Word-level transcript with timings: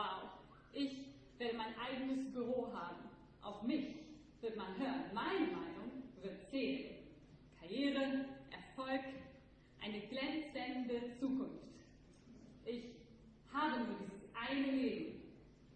Wow. 0.00 0.30
Ich 0.72 1.08
werde 1.36 1.58
mein 1.58 1.74
eigenes 1.78 2.32
Büro 2.32 2.72
haben. 2.72 3.10
Auf 3.42 3.62
mich 3.62 3.96
wird 4.40 4.56
man 4.56 4.78
hören. 4.78 5.04
Meine 5.12 5.40
Meinung 5.40 6.04
wird 6.22 6.48
zählen. 6.48 6.94
Karriere, 7.60 8.24
Erfolg, 8.50 9.02
eine 9.82 10.00
glänzende 10.00 11.18
Zukunft. 11.18 11.66
Ich 12.64 12.84
habe 13.52 13.80
nur 13.80 13.98
dieses 13.98 14.22
eine 14.48 14.70
Leben. 14.70 15.20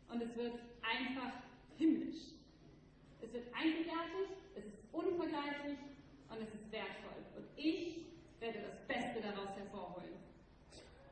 Und 0.08 0.22
es 0.22 0.34
wird 0.36 0.54
einfach 0.80 1.32
himmlisch. 1.76 2.32
Es 3.20 3.30
wird 3.30 3.46
einzigartig, 3.52 4.28
es 4.54 4.64
ist 4.64 4.78
unvergleichlich 4.92 5.78
und 6.30 6.40
es 6.40 6.48
ist 6.48 6.72
wertvoll. 6.72 7.20
Und 7.36 7.46
ich 7.56 8.06
werde 8.40 8.60
das 8.60 8.86
Beste 8.86 9.20
daraus 9.20 9.54
hervorholen. 9.54 10.14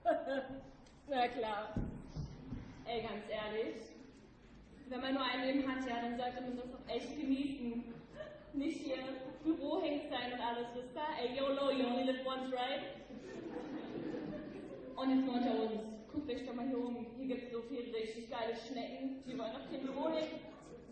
Na 1.09 1.29
klar. 1.29 1.75
Ey, 2.87 3.03
ganz 3.03 3.25
ehrlich. 3.29 3.77
Wenn 4.89 5.01
man 5.01 5.15
nur 5.15 5.23
ein 5.23 5.47
Leben 5.47 5.67
hat, 5.69 5.89
ja, 5.89 6.03
dann 6.03 6.17
sollte 6.17 6.43
man 6.43 6.57
das 6.57 6.75
auch 6.75 6.95
echt 6.95 7.17
genießen. 7.17 7.85
Nicht 8.53 8.81
hier 8.81 8.99
Büro 9.43 9.83
hängt 9.83 10.11
sein 10.11 10.33
und 10.35 10.41
alles, 10.41 10.67
wisst 10.75 10.95
ihr? 10.95 11.03
Ey, 11.19 11.37
YOLO, 11.37 11.71
you 11.71 11.87
only 11.87 12.05
live 12.05 12.27
once, 12.27 12.53
right? 12.53 12.83
Und 14.95 15.11
jetzt 15.11 15.27
mal 15.27 15.39
unter 15.39 15.63
uns. 15.63 15.83
Guckt 16.13 16.31
euch 16.31 16.45
doch 16.47 16.55
mal 16.55 16.67
hier 16.69 16.79
um. 16.79 17.07
Hier 17.17 17.27
gibt 17.27 17.45
es 17.45 17.53
so 17.53 17.63
viele 17.63 17.95
richtig 17.95 18.31
geile 18.31 18.55
Schnecken. 18.55 19.23
Die 19.27 19.39
wollen 19.39 19.53
doch 19.53 19.71
kein 19.71 19.81
Büro 19.81 20.11
hängen. 20.11 20.41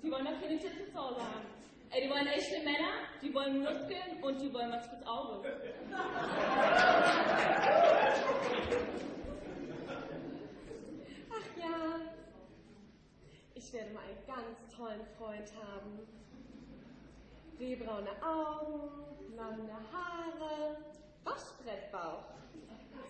Die 0.02 0.10
wollen 0.10 0.24
doch 0.24 0.40
keine 0.40 0.58
Titten 0.58 0.90
zu 0.90 0.98
Hause 0.98 1.20
haben. 1.20 1.46
Ey, 1.90 2.02
die 2.04 2.10
wollen 2.10 2.26
echte 2.26 2.58
Männer, 2.60 3.08
die 3.20 3.34
wollen 3.34 3.62
Muskeln 3.62 4.22
und 4.22 4.40
die 4.40 4.54
wollen 4.54 4.70
was 4.70 4.86
fürs 4.86 5.06
Auge. 5.06 5.42
Ach 11.30 11.46
ja, 11.58 12.00
ich 13.60 13.74
werde 13.74 13.92
mal 13.92 14.02
einen 14.04 14.26
ganz 14.26 14.74
tollen 14.74 15.04
Freund 15.18 15.52
haben. 15.62 16.00
Rehbraune 17.58 18.10
Augen, 18.22 18.88
blonde 19.28 19.74
Haare, 19.92 20.78
Waschbrettbauch, 21.24 22.24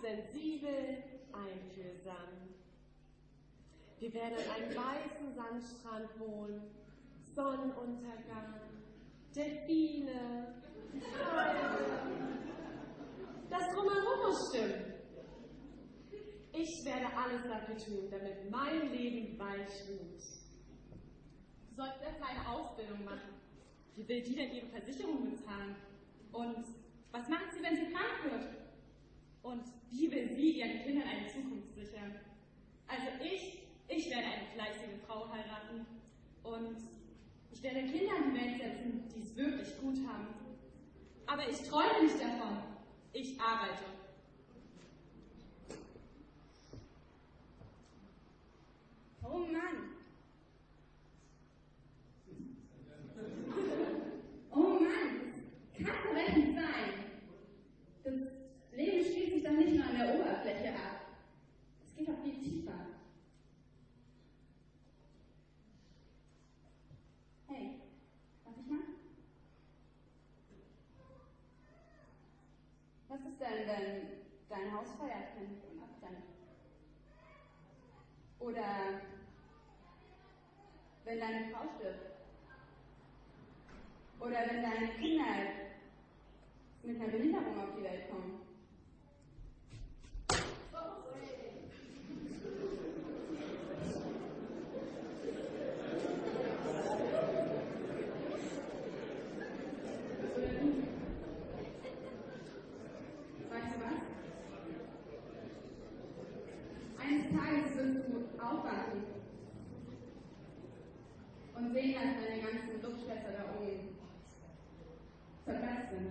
sensibel, 0.03 1.05
einfühlsam. 1.33 2.51
Wir 4.01 4.13
werden 4.13 4.39
an 4.39 4.51
einem 4.57 4.77
weißen 4.77 5.35
Sandstrand 5.37 6.19
wohnen, 6.19 6.75
Sonnenuntergang, 7.33 8.55
Delfine, 9.37 10.55
Haie. 11.33 11.61
Das 13.49 13.69
Drumherum 13.69 14.19
muss 14.27 14.49
stimmen. 14.49 14.95
Ich 16.53 16.85
werde 16.85 17.07
alles 17.17 17.43
dafür 17.45 17.77
tun, 17.77 18.11
damit 18.11 18.51
mein 18.51 18.91
Leben 18.91 19.39
weich 19.39 19.89
ruht. 19.89 20.40
Solltest 21.77 22.03
erstmal 22.03 22.31
eine 22.31 22.49
Ausbildung 22.49 23.05
machen. 23.05 23.35
Wie 23.97 24.07
will 24.09 24.23
die 24.23 24.35
denn 24.35 24.53
ihre 24.53 24.67
Versicherung 24.67 25.31
bezahlen? 25.31 25.77
Und 26.33 26.65
was 27.13 27.29
macht 27.29 27.53
sie, 27.53 27.63
wenn 27.63 27.77
sie 27.77 27.93
krank 27.93 28.25
wird? 28.25 28.49
Und 29.43 29.65
wie 29.91 30.11
will 30.11 30.29
sie 30.35 30.59
ihren 30.59 30.83
Kindern 30.83 31.09
eine 31.09 31.27
Zukunft 31.27 31.75
sichern? 31.75 32.15
Also 32.87 33.07
ich, 33.23 33.63
ich 33.89 34.11
werde 34.11 34.27
eine 34.27 34.47
fleißige 34.55 35.01
Frau 35.07 35.29
heiraten 35.31 35.87
und 36.43 36.77
ich 37.53 37.63
werde 37.63 37.81
Kinder 37.83 38.17
in 38.17 38.35
die 38.35 38.41
Welt 38.41 38.59
setzen, 38.61 39.09
die 39.15 39.21
es 39.23 39.37
wirklich 39.37 39.79
gut 39.81 39.97
haben. 40.07 40.29
Aber 41.27 41.49
ich 41.49 41.57
träume 41.63 42.03
nicht 42.03 42.21
davon. 42.21 42.59
Ich 43.13 43.41
arbeite. 43.41 43.85
Oh 49.23 49.39
Mann. 49.39 49.91
Oh 54.51 54.59
Mann, 54.59 55.45
das 55.79 55.87
kann 55.87 55.97
doch 56.05 56.17
echt 56.21 56.37
nicht 56.37 56.55
sein. 56.55 56.95
Das 58.03 58.15
Leben 58.73 59.05
spielt 59.05 59.35
sich 59.35 59.43
doch 59.45 59.53
nicht 59.53 59.75
nur 59.75 59.85
an 59.85 59.99
der 59.99 60.15
Oberfläche 60.15 60.71
ab. 60.75 61.01
Es 61.85 61.95
geht 61.95 62.09
doch 62.09 62.23
viel 62.25 62.35
tiefer. 62.35 62.73
Hey, 67.47 67.81
darf 68.45 68.55
ich 68.59 68.67
mal? 68.67 68.81
Was 73.09 73.21
ist 73.21 73.30
denn, 73.41 73.67
wenn 73.67 74.07
dein 74.49 74.73
Haus 74.73 74.93
Feuer 74.99 75.23
fängt 75.35 75.65
und 75.65 75.83
abbrennt? 75.83 76.25
Oder 78.39 79.01
wenn 81.05 81.19
deine 81.19 81.51
Frau 81.51 81.63
stirbt? 81.77 82.11
Oder 84.21 84.41
wenn 84.51 84.63
deine 84.63 84.89
Kinder 84.99 85.25
mit 86.83 87.01
einer 87.01 87.11
Behinderung 87.11 87.59
auf 87.59 87.75
die 87.77 87.83
Welt 87.83 88.11
kommen? 88.11 88.41
Weißt 103.51 103.75
du 103.75 103.81
was? 103.81 104.01
Eines 107.03 107.25
Tages 107.33 107.75
wirst 107.77 108.09
du 108.09 108.41
aufwachen 108.41 109.01
und 111.57 111.73
sehen, 111.73 111.95
dass 111.95 112.25
deine 112.25 112.41
ganzen 112.43 112.81
Luftschlösser 112.81 113.33
da 113.37 113.45
oben 113.59 113.99
zerplatzt 115.45 115.91
sind. 115.91 116.11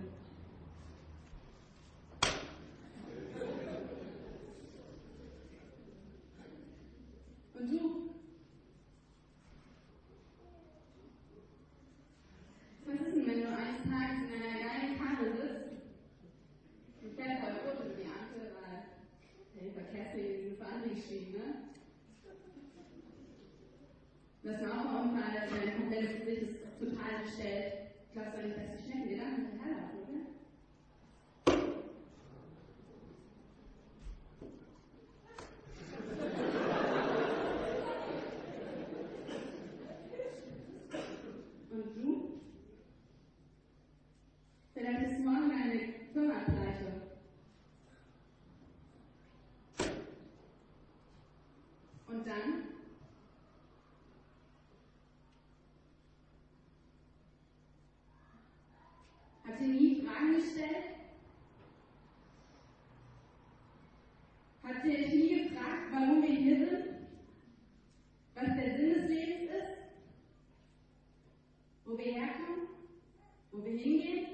Und 7.54 7.66
du? 7.70 8.10
Was 12.84 12.94
ist 12.94 13.14
denn, 13.16 13.26
wenn 13.26 13.40
du 13.40 13.48
eines 13.48 13.82
Tages 13.84 14.18
in 14.28 14.42
einer 14.42 14.58
geilen 14.60 14.98
Karre 14.98 15.26
sitzt 15.32 15.70
und 17.02 17.14
fährt 17.14 17.40
voll 17.40 17.54
rot 17.64 17.80
über 17.86 17.94
die 17.94 18.08
Ampel, 18.08 18.42
weil 18.60 18.78
hey, 19.56 19.72
Verkehrsregeln 19.72 20.42
sind 20.42 20.58
für 20.58 20.66
andere 20.66 20.94
geschrieben, 20.94 21.32
ne? 21.32 21.46
Das 24.42 24.62
Mauerunfall, 24.62 25.32
dass 25.34 25.50
dein 25.50 25.76
komplettes 25.76 26.20
Gesicht 26.20 26.42
ist 26.42 26.78
total 26.80 27.22
gestellt. 27.22 27.72
Glaubst 28.12 28.34
du 28.36 28.42
nicht, 28.42 28.56
dass 28.56 28.72
die 28.72 28.82
Schnecken 28.82 29.08
dir 29.08 29.18
dann 29.18 29.36
hinterherlaufen, 29.36 30.00
oder? 30.08 30.22
Gestellt? 60.40 60.84
Habt 64.62 64.84
ihr 64.84 64.98
euch 64.98 65.12
nie 65.12 65.48
gefragt, 65.48 65.92
warum 65.92 66.22
wir 66.22 66.28
hier 66.28 66.56
sind? 66.58 66.84
Was 68.34 68.56
der 68.56 68.76
Sinn 68.76 68.94
des 68.94 69.08
Lebens 69.08 69.50
ist? 69.50 69.76
Wo 71.84 71.98
wir 71.98 72.04
herkommen? 72.04 72.68
Wo 73.52 73.64
wir 73.64 73.72
hingehen? 73.72 74.26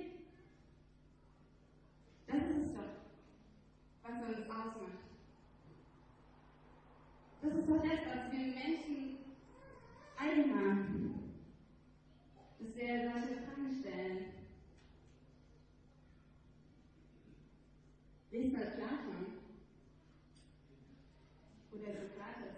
Das 2.26 2.36
ist 2.36 2.66
es 2.66 2.74
doch, 2.74 2.82
was 4.02 4.28
uns 4.28 4.50
ausmacht. 4.50 5.06
Das 7.42 7.54
ist 7.54 7.68
doch 7.68 7.82
das, 7.82 8.00
was 8.06 8.32
wir 8.32 8.40
Menschen 8.40 9.18
eigen 10.18 10.54
haben. 10.54 11.32
Dass 12.58 12.76
wir 12.76 13.10
solche 13.10 13.42
Fragen 13.42 13.80
stellen. 13.80 14.36
Lies 18.36 18.52
mal 18.52 18.66
Platon. 18.66 19.38
Oder 21.72 21.92
Sokrates. 21.92 22.56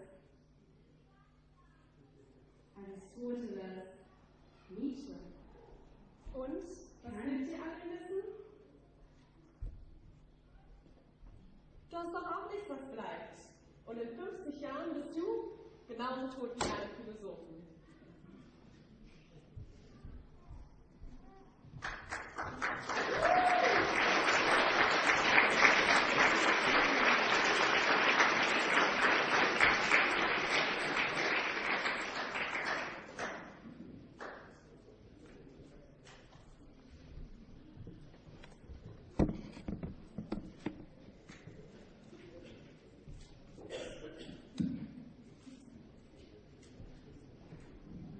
Aristoteles. 2.76 3.88
Nietzsche. 4.70 5.14
Und? 6.34 6.64
Was 7.02 7.12
willst 7.24 7.52
ihr 7.52 7.62
alle 7.62 7.92
wissen? 7.92 8.22
Du 11.90 11.96
hast 11.96 12.12
doch 12.12 12.26
auch 12.26 12.50
nichts, 12.50 12.68
was 12.68 12.92
bleibt. 12.92 13.38
Und 13.86 14.00
in 14.00 14.08
50 14.16 14.60
Jahren 14.60 14.94
bist 14.94 15.16
du 15.16 15.52
genauso 16.28 16.46
tot 16.46 16.56
wie 16.56 16.70
alle 16.70 16.88
Philosophen. 16.96 17.48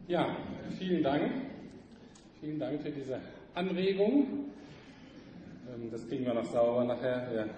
Ja, 0.08 0.34
vielen 0.78 1.02
Dank. 1.02 1.30
Vielen 2.40 2.58
Dank 2.58 2.80
für 2.80 2.90
diese 2.90 3.20
Anregung. 3.54 4.46
Ähm, 5.68 5.90
Das 5.90 6.08
kriegen 6.08 6.24
wir 6.24 6.32
noch 6.32 6.46
sauber 6.46 6.82
nachher. 6.84 7.28
Wir 7.30 7.50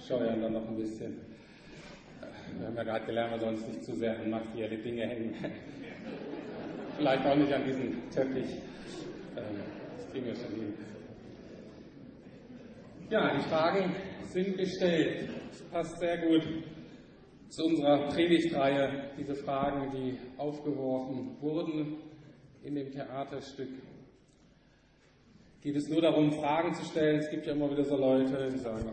scheuern 0.00 0.40
dann 0.40 0.54
noch 0.54 0.66
ein 0.66 0.76
bisschen. 0.76 1.18
Wir 2.58 2.66
haben 2.66 2.76
ja 2.76 2.82
gerade 2.82 3.04
gelernt, 3.04 3.32
wir 3.32 3.40
sollen 3.40 3.56
uns 3.56 3.66
nicht 3.68 3.84
zu 3.84 3.94
sehr 3.94 4.18
an 4.18 4.30
materielle 4.30 4.78
Dinge 4.78 5.06
hängen. 5.06 5.34
Vielleicht 6.96 7.26
auch 7.26 7.36
nicht 7.36 7.52
an 7.52 7.64
diesen 7.66 8.10
Teppich. 8.10 8.50
Ähm, 9.36 9.60
Das 9.98 10.10
kriegen 10.10 10.24
wir 10.26 10.34
schon 10.34 10.50
hin. 10.54 10.74
Ja, 13.10 13.34
die 13.36 13.42
Fragen 13.50 13.94
sind 14.30 14.56
gestellt. 14.56 15.28
Das 15.50 15.60
passt 15.64 15.98
sehr 15.98 16.16
gut 16.26 16.42
zu 17.52 17.66
unserer 17.66 18.08
Predigtreihe, 18.08 19.10
diese 19.18 19.34
Fragen, 19.34 19.90
die 19.90 20.18
aufgeworfen 20.38 21.36
wurden 21.38 21.98
in 22.64 22.74
dem 22.74 22.90
Theaterstück. 22.90 23.68
Geht 25.60 25.76
es 25.76 25.86
nur 25.90 26.00
darum, 26.00 26.32
Fragen 26.32 26.72
zu 26.72 26.82
stellen? 26.86 27.18
Es 27.18 27.28
gibt 27.28 27.46
ja 27.46 27.52
immer 27.52 27.70
wieder 27.70 27.84
so 27.84 27.96
Leute, 27.96 28.48
die 28.50 28.58
sagen, 28.58 28.86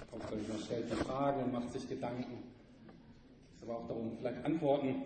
ach, 0.00 0.30
man 0.30 0.58
stellt 0.58 0.90
die 0.90 0.96
Fragen 0.96 1.44
und 1.44 1.52
macht 1.52 1.70
sich 1.70 1.88
Gedanken. 1.88 2.42
Es 3.54 3.60
geht 3.60 3.70
aber 3.70 3.78
auch 3.78 3.86
darum, 3.86 4.16
vielleicht 4.18 4.44
Antworten 4.44 5.02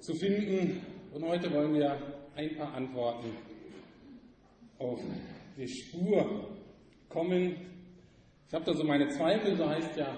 zu 0.00 0.12
finden. 0.14 0.84
Und 1.14 1.24
heute 1.28 1.52
wollen 1.52 1.74
wir 1.74 1.96
ein 2.34 2.56
paar 2.56 2.74
Antworten 2.74 3.36
auf 4.80 5.00
die 5.56 5.68
Spur 5.68 6.58
kommen. 7.08 7.54
Ich 8.48 8.54
habe 8.54 8.64
da 8.64 8.74
so 8.74 8.82
meine 8.82 9.08
Zweifel, 9.10 9.56
so 9.56 9.68
heißt 9.68 9.96
ja 9.96 10.16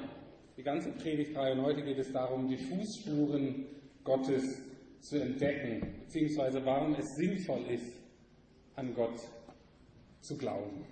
die 0.57 0.63
ganze 0.63 0.93
Predigtreihe. 0.93 1.53
Und 1.53 1.63
heute 1.63 1.83
geht 1.83 1.99
es 1.99 2.13
darum, 2.13 2.49
die 2.49 2.57
Fußspuren 2.57 3.67
Gottes 4.05 4.63
zu 5.01 5.21
entdecken, 5.21 5.95
beziehungsweise 6.01 6.65
warum 6.65 6.95
es 6.95 7.07
sinnvoll 7.17 7.65
ist, 7.71 7.97
an 8.77 8.95
Gott 8.95 9.21
zu 10.21 10.37
glauben. 10.37 10.85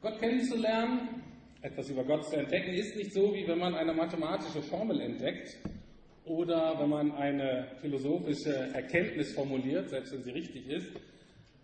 Gott 0.00 0.18
kennenzulernen, 0.18 1.22
etwas 1.62 1.88
über 1.90 2.04
Gott 2.04 2.24
zu 2.24 2.36
entdecken, 2.36 2.74
ist 2.74 2.96
nicht 2.96 3.12
so, 3.12 3.32
wie 3.34 3.46
wenn 3.46 3.58
man 3.58 3.74
eine 3.74 3.92
mathematische 3.92 4.62
Formel 4.62 5.00
entdeckt 5.00 5.56
oder 6.24 6.78
wenn 6.78 6.90
man 6.90 7.12
eine 7.12 7.68
philosophische 7.80 8.54
Erkenntnis 8.74 9.32
formuliert, 9.34 9.88
selbst 9.88 10.12
wenn 10.12 10.22
sie 10.22 10.32
richtig 10.32 10.68
ist, 10.68 10.92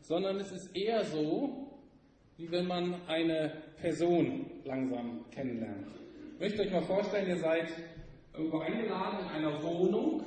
sondern 0.00 0.38
es 0.38 0.50
ist 0.50 0.74
eher 0.74 1.04
so, 1.04 1.68
wie 2.36 2.50
wenn 2.50 2.66
man 2.66 2.94
eine 3.06 3.52
Person 3.80 4.46
langsam 4.64 5.24
kennenlernt. 5.30 6.01
Möchte 6.42 6.62
euch 6.62 6.72
mal 6.72 6.82
vorstellen, 6.82 7.28
ihr 7.28 7.36
seid 7.36 7.68
irgendwo 8.34 8.58
eingeladen 8.58 9.20
in 9.20 9.28
einer 9.28 9.62
Wohnung 9.62 10.26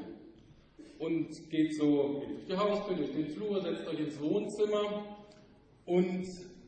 und 0.98 1.50
geht 1.50 1.76
so 1.76 2.24
durch 2.26 2.46
die 2.48 2.56
Haustür, 2.56 2.96
durch 2.96 3.12
den 3.12 3.28
Flur, 3.28 3.62
setzt 3.62 3.86
euch 3.86 4.00
ins 4.00 4.22
Wohnzimmer 4.22 5.18
und 5.86 6.26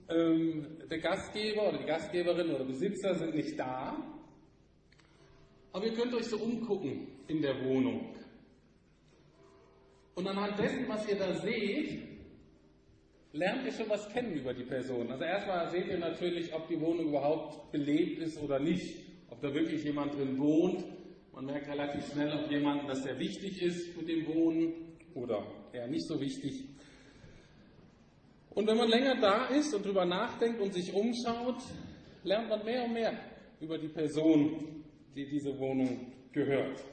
ähm, 0.09 0.67
der 0.91 0.99
Gastgeber 0.99 1.69
oder 1.69 1.77
die 1.77 1.85
Gastgeberin 1.85 2.55
oder 2.55 2.65
Besitzer 2.65 3.15
sind 3.15 3.35
nicht 3.35 3.57
da. 3.57 3.95
Aber 5.71 5.85
ihr 5.85 5.93
könnt 5.93 6.13
euch 6.13 6.25
so 6.25 6.39
umgucken 6.39 7.07
in 7.29 7.41
der 7.41 7.63
Wohnung. 7.63 8.17
Und 10.15 10.27
anhand 10.27 10.59
dessen, 10.59 10.89
was 10.89 11.07
ihr 11.07 11.15
da 11.15 11.33
seht, 11.35 12.03
lernt 13.31 13.65
ihr 13.65 13.71
schon 13.71 13.89
was 13.89 14.09
kennen 14.09 14.33
über 14.33 14.53
die 14.53 14.65
Person. 14.65 15.09
Also 15.09 15.23
erstmal 15.23 15.69
seht 15.69 15.87
ihr 15.87 15.99
natürlich, 15.99 16.53
ob 16.53 16.67
die 16.67 16.81
Wohnung 16.81 17.07
überhaupt 17.07 17.71
belebt 17.71 18.19
ist 18.19 18.37
oder 18.41 18.59
nicht, 18.59 19.06
ob 19.37 19.43
da 19.43 19.53
wirklich 19.53 19.83
jemand 19.83 20.15
drin 20.15 20.39
wohnt. 20.39 20.83
Man 21.31 21.45
merkt 21.45 21.69
relativ 21.69 22.11
schnell, 22.11 22.31
ob 22.33 22.49
jemand, 22.49 22.89
das 22.89 23.03
sehr 23.03 23.19
wichtig 23.19 23.61
ist 23.61 23.95
mit 23.95 24.09
dem 24.09 24.25
Wohnen 24.25 24.73
oder 25.13 25.45
eher 25.71 25.87
nicht 25.87 26.07
so 26.07 26.19
wichtig. 26.19 26.65
Und 28.49 28.67
wenn 28.67 28.77
man 28.77 28.89
länger 28.89 29.21
da 29.21 29.45
ist 29.49 29.75
und 29.75 29.85
drüber 29.85 30.05
nachdenkt 30.05 30.59
und 30.59 30.73
sich 30.73 30.91
umschaut, 30.91 31.61
lernt 32.23 32.49
man 32.49 32.65
mehr 32.65 32.85
und 32.85 32.93
mehr 32.93 33.13
über 33.59 33.77
die 33.77 33.89
Person, 33.89 34.83
die 35.15 35.27
diese 35.27 35.55
Wohnung 35.59 36.11
gehört. 36.31 36.83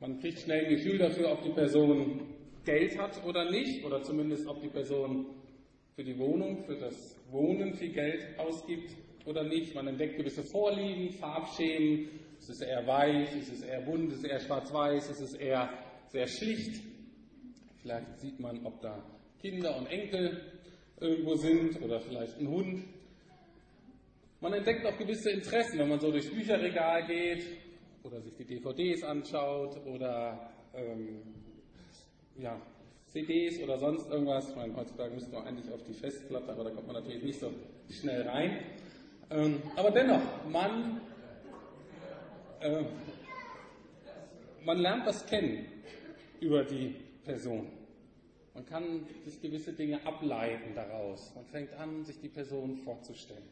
Man 0.00 0.18
kriegt 0.18 0.40
schnell 0.40 0.66
ein 0.66 0.76
Gefühl 0.76 0.98
dafür, 0.98 1.32
ob 1.32 1.42
die 1.42 1.52
Person 1.52 2.28
Geld 2.66 2.98
hat 2.98 3.24
oder 3.24 3.50
nicht, 3.50 3.82
oder 3.86 4.02
zumindest 4.02 4.46
ob 4.46 4.60
die 4.60 4.68
Person 4.68 5.28
für 5.96 6.04
die 6.04 6.18
Wohnung, 6.18 6.62
für 6.64 6.76
das 6.76 7.18
Wohnen 7.30 7.72
viel 7.72 7.92
Geld 7.92 8.38
ausgibt 8.38 8.94
oder 9.28 9.44
nicht. 9.44 9.74
Man 9.74 9.86
entdeckt 9.86 10.16
gewisse 10.16 10.42
Vorlieben, 10.42 11.10
Farbschemen. 11.12 12.08
Es 12.38 12.48
ist 12.48 12.62
eher 12.62 12.86
weich, 12.86 13.28
es 13.36 13.50
ist 13.50 13.62
eher 13.64 13.82
bunt, 13.82 14.12
es 14.12 14.18
ist 14.18 14.24
eher 14.24 14.40
schwarz-weiß, 14.40 15.10
es 15.10 15.20
ist 15.20 15.34
eher 15.34 15.68
sehr 16.08 16.26
schlicht. 16.26 16.82
Vielleicht 17.82 18.18
sieht 18.18 18.40
man, 18.40 18.64
ob 18.64 18.80
da 18.80 19.04
Kinder 19.40 19.76
und 19.76 19.86
Enkel 19.86 20.40
irgendwo 21.00 21.34
sind 21.34 21.80
oder 21.82 22.00
vielleicht 22.00 22.38
ein 22.38 22.48
Hund. 22.48 22.84
Man 24.40 24.52
entdeckt 24.52 24.86
auch 24.86 24.96
gewisse 24.96 25.30
Interessen, 25.30 25.78
wenn 25.78 25.88
man 25.88 26.00
so 26.00 26.10
durchs 26.10 26.30
Bücherregal 26.30 27.06
geht 27.06 27.44
oder 28.04 28.20
sich 28.20 28.34
die 28.36 28.44
DVDs 28.44 29.02
anschaut 29.02 29.84
oder 29.84 30.50
ähm, 30.74 31.22
ja, 32.38 32.60
CDs 33.08 33.60
oder 33.62 33.78
sonst 33.78 34.08
irgendwas. 34.10 34.48
Ich 34.50 34.56
meine, 34.56 34.76
heutzutage 34.76 35.14
müsste 35.14 35.32
man 35.32 35.44
eigentlich 35.44 35.72
auf 35.72 35.82
die 35.82 35.94
Festplatte, 35.94 36.52
aber 36.52 36.64
da 36.64 36.70
kommt 36.70 36.86
man 36.86 36.96
natürlich 36.96 37.22
nicht 37.22 37.40
so 37.40 37.50
schnell 37.90 38.22
rein. 38.28 38.64
Ähm, 39.30 39.62
aber 39.76 39.90
dennoch, 39.90 40.22
man, 40.50 41.00
äh, 42.60 42.84
man 44.64 44.78
lernt 44.78 45.06
das 45.06 45.26
kennen 45.26 45.66
über 46.40 46.64
die 46.64 46.94
Person. 47.24 47.68
Man 48.54 48.64
kann 48.66 49.06
sich 49.24 49.40
gewisse 49.40 49.72
Dinge 49.72 50.04
ableiten 50.06 50.74
daraus. 50.74 51.32
Man 51.34 51.44
fängt 51.46 51.72
an, 51.74 52.04
sich 52.04 52.18
die 52.20 52.28
Person 52.28 52.76
vorzustellen. 52.78 53.44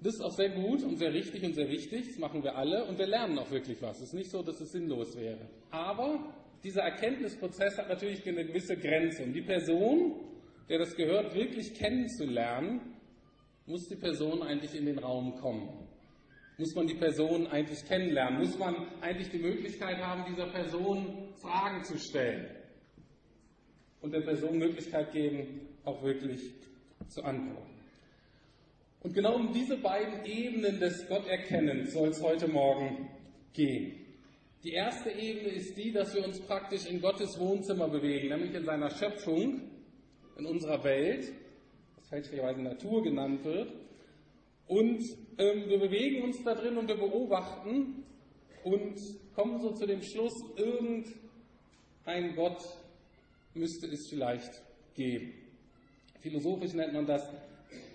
Das 0.00 0.14
ist 0.14 0.20
auch 0.20 0.32
sehr 0.32 0.50
gut 0.50 0.82
und 0.82 0.96
sehr 0.96 1.12
richtig 1.12 1.44
und 1.44 1.54
sehr 1.54 1.68
wichtig. 1.68 2.06
Das 2.06 2.18
machen 2.18 2.42
wir 2.42 2.56
alle 2.56 2.84
und 2.84 2.98
wir 2.98 3.06
lernen 3.06 3.38
auch 3.38 3.50
wirklich 3.50 3.82
was. 3.82 3.98
Es 3.98 4.08
ist 4.08 4.14
nicht 4.14 4.30
so, 4.30 4.42
dass 4.42 4.60
es 4.60 4.72
sinnlos 4.72 5.16
wäre. 5.16 5.48
Aber 5.70 6.32
dieser 6.64 6.82
Erkenntnisprozess 6.82 7.78
hat 7.78 7.88
natürlich 7.88 8.26
eine 8.26 8.44
gewisse 8.44 8.76
Grenze. 8.76 9.24
Um 9.24 9.32
die 9.32 9.42
Person, 9.42 10.14
der 10.68 10.78
das 10.78 10.94
gehört, 10.94 11.34
wirklich 11.34 11.74
kennenzulernen, 11.74 12.80
muss 13.68 13.86
die 13.86 13.96
Person 13.96 14.42
eigentlich 14.42 14.74
in 14.74 14.86
den 14.86 14.98
Raum 14.98 15.34
kommen. 15.36 15.68
Muss 16.56 16.74
man 16.74 16.86
die 16.86 16.94
Person 16.94 17.46
eigentlich 17.46 17.84
kennenlernen? 17.84 18.40
Muss 18.40 18.58
man 18.58 18.74
eigentlich 19.02 19.28
die 19.30 19.38
Möglichkeit 19.38 19.98
haben, 19.98 20.24
dieser 20.28 20.46
Person 20.46 21.28
Fragen 21.36 21.84
zu 21.84 21.98
stellen? 21.98 22.50
Und 24.00 24.12
der 24.12 24.22
Person 24.22 24.56
Möglichkeit 24.58 25.12
geben, 25.12 25.68
auch 25.84 26.02
wirklich 26.02 26.40
zu 27.08 27.22
antworten. 27.22 27.78
Und 29.00 29.14
genau 29.14 29.36
um 29.36 29.52
diese 29.52 29.76
beiden 29.76 30.24
Ebenen 30.24 30.80
des 30.80 31.06
Gotterkennens 31.06 31.92
soll 31.92 32.08
es 32.08 32.22
heute 32.22 32.48
Morgen 32.48 33.08
gehen. 33.52 34.06
Die 34.64 34.72
erste 34.72 35.10
Ebene 35.10 35.50
ist 35.50 35.76
die, 35.76 35.92
dass 35.92 36.14
wir 36.14 36.24
uns 36.24 36.40
praktisch 36.40 36.86
in 36.86 37.00
Gottes 37.00 37.38
Wohnzimmer 37.38 37.88
bewegen, 37.88 38.30
nämlich 38.30 38.54
in 38.54 38.64
seiner 38.64 38.90
Schöpfung, 38.90 39.60
in 40.36 40.46
unserer 40.46 40.82
Welt, 40.82 41.32
fälschlicherweise 42.08 42.62
Natur 42.62 43.02
genannt 43.02 43.44
wird. 43.44 43.72
Und 44.66 45.00
ähm, 45.38 45.68
wir 45.68 45.78
bewegen 45.78 46.24
uns 46.24 46.42
da 46.44 46.54
drin 46.54 46.76
und 46.76 46.88
wir 46.88 46.96
beobachten 46.96 48.04
und 48.64 48.96
kommen 49.34 49.60
so 49.60 49.72
zu 49.72 49.86
dem 49.86 50.02
Schluss, 50.02 50.34
irgendein 50.56 52.34
Gott 52.34 52.62
müsste 53.54 53.86
es 53.86 54.08
vielleicht 54.08 54.62
geben. 54.94 55.32
Philosophisch 56.20 56.74
nennt 56.74 56.92
man 56.92 57.06
das, 57.06 57.22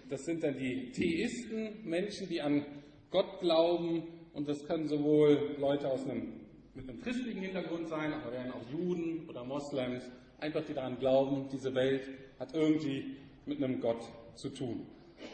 das 0.10 0.24
sind 0.24 0.44
dann 0.44 0.58
die 0.58 0.92
Theisten, 0.92 1.88
Menschen, 1.88 2.28
die 2.28 2.42
an 2.42 2.66
Gott 3.12 3.40
glauben 3.40 4.04
und 4.34 4.48
das 4.48 4.66
können 4.66 4.88
sowohl 4.88 5.56
Leute 5.60 5.88
aus 5.90 6.04
einem, 6.08 6.34
mit 6.74 6.90
einem 6.90 7.02
christlichen 7.02 7.42
Hintergrund 7.42 7.88
sein, 7.88 8.14
aber 8.14 8.32
werden 8.32 8.52
auch 8.52 8.68
Juden 8.72 9.30
oder 9.30 9.44
Moslems, 9.44 10.10
einfach 10.40 10.66
die 10.66 10.74
daran 10.74 10.98
glauben, 10.98 11.48
diese 11.52 11.76
Welt 11.76 12.10
hat 12.40 12.56
irgendwie 12.56 13.18
mit 13.46 13.64
einem 13.64 13.80
Gott 13.80 14.04
zu 14.36 14.50
tun. 14.50 14.86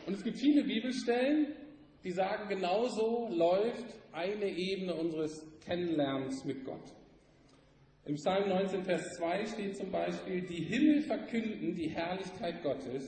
Und 0.06 0.14
es 0.14 0.24
gibt 0.24 0.38
viele 0.38 0.64
Bibelstellen, 0.64 1.56
die 2.04 2.12
sagen, 2.12 2.48
genauso 2.48 3.30
läuft 3.32 3.86
eine 4.12 4.50
Ebene 4.50 4.96
unseres 4.96 5.46
Kennenlernens 5.66 6.46
mit 6.46 6.66
Gott. 6.66 6.94
Im 8.06 8.16
Psalm 8.16 8.50
19, 8.50 8.84
Vers 8.86 9.18
2 9.18 9.46
steht 9.46 9.78
zum 9.78 9.92
Beispiel, 9.92 10.42
die 10.42 10.64
Himmel 10.64 11.02
verkünden 11.02 11.76
die 11.76 11.90
Herrlichkeit 11.90 12.64
Gottes 12.64 13.08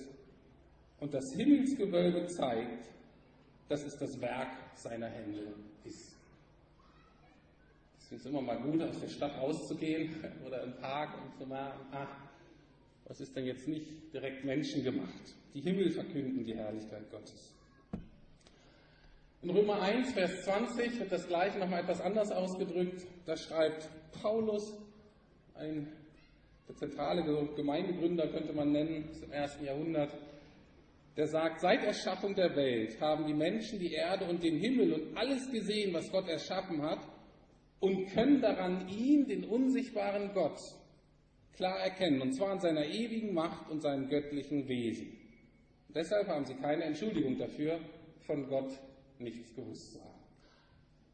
und 0.99 1.13
das 1.13 1.33
Himmelsgewölbe 1.35 2.27
zeigt, 2.27 2.89
dass 3.67 3.83
es 3.83 3.97
das 3.97 4.19
Werk 4.21 4.51
seiner 4.75 5.07
Hände 5.07 5.53
ist. 5.85 6.15
Deswegen 7.97 8.15
ist 8.15 8.25
es 8.25 8.25
immer 8.25 8.41
mal 8.41 8.61
gut, 8.61 8.81
aus 8.81 8.99
der 8.99 9.07
Stadt 9.07 9.37
rauszugehen 9.37 10.13
oder 10.45 10.63
im 10.63 10.75
Park 10.75 11.09
und 11.23 11.35
zu 11.37 11.47
merken, 11.47 11.79
ach, 11.91 12.30
was 13.11 13.19
ist 13.19 13.35
denn 13.35 13.45
jetzt 13.45 13.67
nicht 13.67 13.85
direkt 14.13 14.45
menschengemacht? 14.45 15.35
Die 15.53 15.59
Himmel 15.59 15.89
verkünden 15.89 16.45
die 16.45 16.55
Herrlichkeit 16.55 17.11
Gottes. 17.11 17.53
In 19.41 19.49
Römer 19.49 19.81
1, 19.81 20.13
Vers 20.13 20.45
20 20.45 20.97
wird 20.97 21.11
das 21.11 21.27
gleiche 21.27 21.59
nochmal 21.59 21.81
etwas 21.81 21.99
anders 21.99 22.31
ausgedrückt. 22.31 23.05
Da 23.25 23.35
schreibt 23.35 23.89
Paulus, 24.21 24.77
ein 25.55 25.91
der 26.69 26.75
zentrale 26.77 27.21
Gemeindegründer 27.53 28.29
könnte 28.29 28.53
man 28.53 28.71
nennen, 28.71 29.09
im 29.21 29.31
ersten 29.33 29.65
Jahrhundert, 29.65 30.15
der 31.17 31.27
sagt, 31.27 31.59
seit 31.59 31.83
Erschaffung 31.83 32.33
der 32.33 32.55
Welt 32.55 32.97
haben 33.01 33.27
die 33.27 33.33
Menschen 33.33 33.77
die 33.77 33.91
Erde 33.91 34.23
und 34.29 34.41
den 34.41 34.57
Himmel 34.57 34.93
und 34.93 35.17
alles 35.17 35.51
gesehen, 35.51 35.93
was 35.93 36.09
Gott 36.13 36.29
erschaffen 36.29 36.81
hat, 36.81 37.05
und 37.81 38.05
können 38.13 38.39
daran 38.39 38.87
ihn, 38.87 39.27
den 39.27 39.43
unsichtbaren 39.43 40.31
Gott, 40.33 40.61
klar 41.55 41.79
erkennen, 41.79 42.21
und 42.21 42.33
zwar 42.33 42.53
in 42.53 42.59
seiner 42.59 42.85
ewigen 42.85 43.33
Macht 43.33 43.69
und 43.69 43.81
seinem 43.81 44.07
göttlichen 44.07 44.67
Wesen. 44.67 45.17
Deshalb 45.93 46.27
haben 46.27 46.45
sie 46.45 46.55
keine 46.55 46.83
Entschuldigung 46.83 47.37
dafür, 47.37 47.79
von 48.19 48.47
Gott 48.47 48.71
nichts 49.19 49.53
gewusst 49.53 49.93
zu 49.93 49.99
haben. 49.99 50.11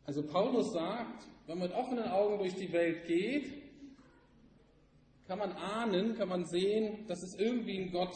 Also 0.05 0.23
Paulus 0.23 0.71
sagt, 0.71 1.27
wenn 1.47 1.57
man 1.57 1.69
mit 1.69 1.77
offenen 1.77 2.07
Augen 2.07 2.37
durch 2.37 2.55
die 2.55 2.71
Welt 2.71 3.05
geht, 3.05 3.51
kann 5.27 5.39
man 5.39 5.51
ahnen, 5.51 6.15
kann 6.15 6.29
man 6.29 6.45
sehen, 6.45 7.05
dass 7.07 7.21
es 7.23 7.35
irgendwie 7.35 7.81
einen 7.81 7.91
Gott 7.91 8.15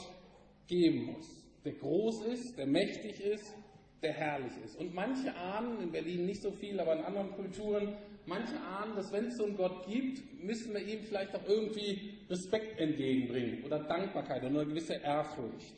geben 0.67 1.05
muss, 1.05 1.27
der 1.65 1.73
groß 1.73 2.25
ist, 2.27 2.57
der 2.57 2.67
mächtig 2.67 3.19
ist, 3.19 3.53
der 4.01 4.13
herrlich 4.13 4.53
ist. 4.63 4.77
Und 4.79 4.93
manche 4.93 5.35
ahnen, 5.35 5.81
in 5.81 5.91
Berlin 5.91 6.25
nicht 6.25 6.41
so 6.41 6.51
viel, 6.51 6.79
aber 6.79 6.93
in 6.93 7.03
anderen 7.03 7.31
Kulturen, 7.31 7.95
manche 8.25 8.59
ahnen, 8.59 8.95
dass 8.95 9.11
wenn 9.11 9.27
es 9.27 9.37
so 9.37 9.45
einen 9.45 9.57
Gott 9.57 9.85
gibt, 9.87 10.43
müssen 10.43 10.73
wir 10.73 10.81
ihm 10.81 11.03
vielleicht 11.03 11.35
auch 11.35 11.47
irgendwie 11.47 12.13
Respekt 12.29 12.79
entgegenbringen 12.79 13.63
oder 13.63 13.79
Dankbarkeit 13.79 14.43
oder 14.43 14.61
eine 14.61 14.65
gewisse 14.65 14.93
Ehrfurcht. 14.93 15.73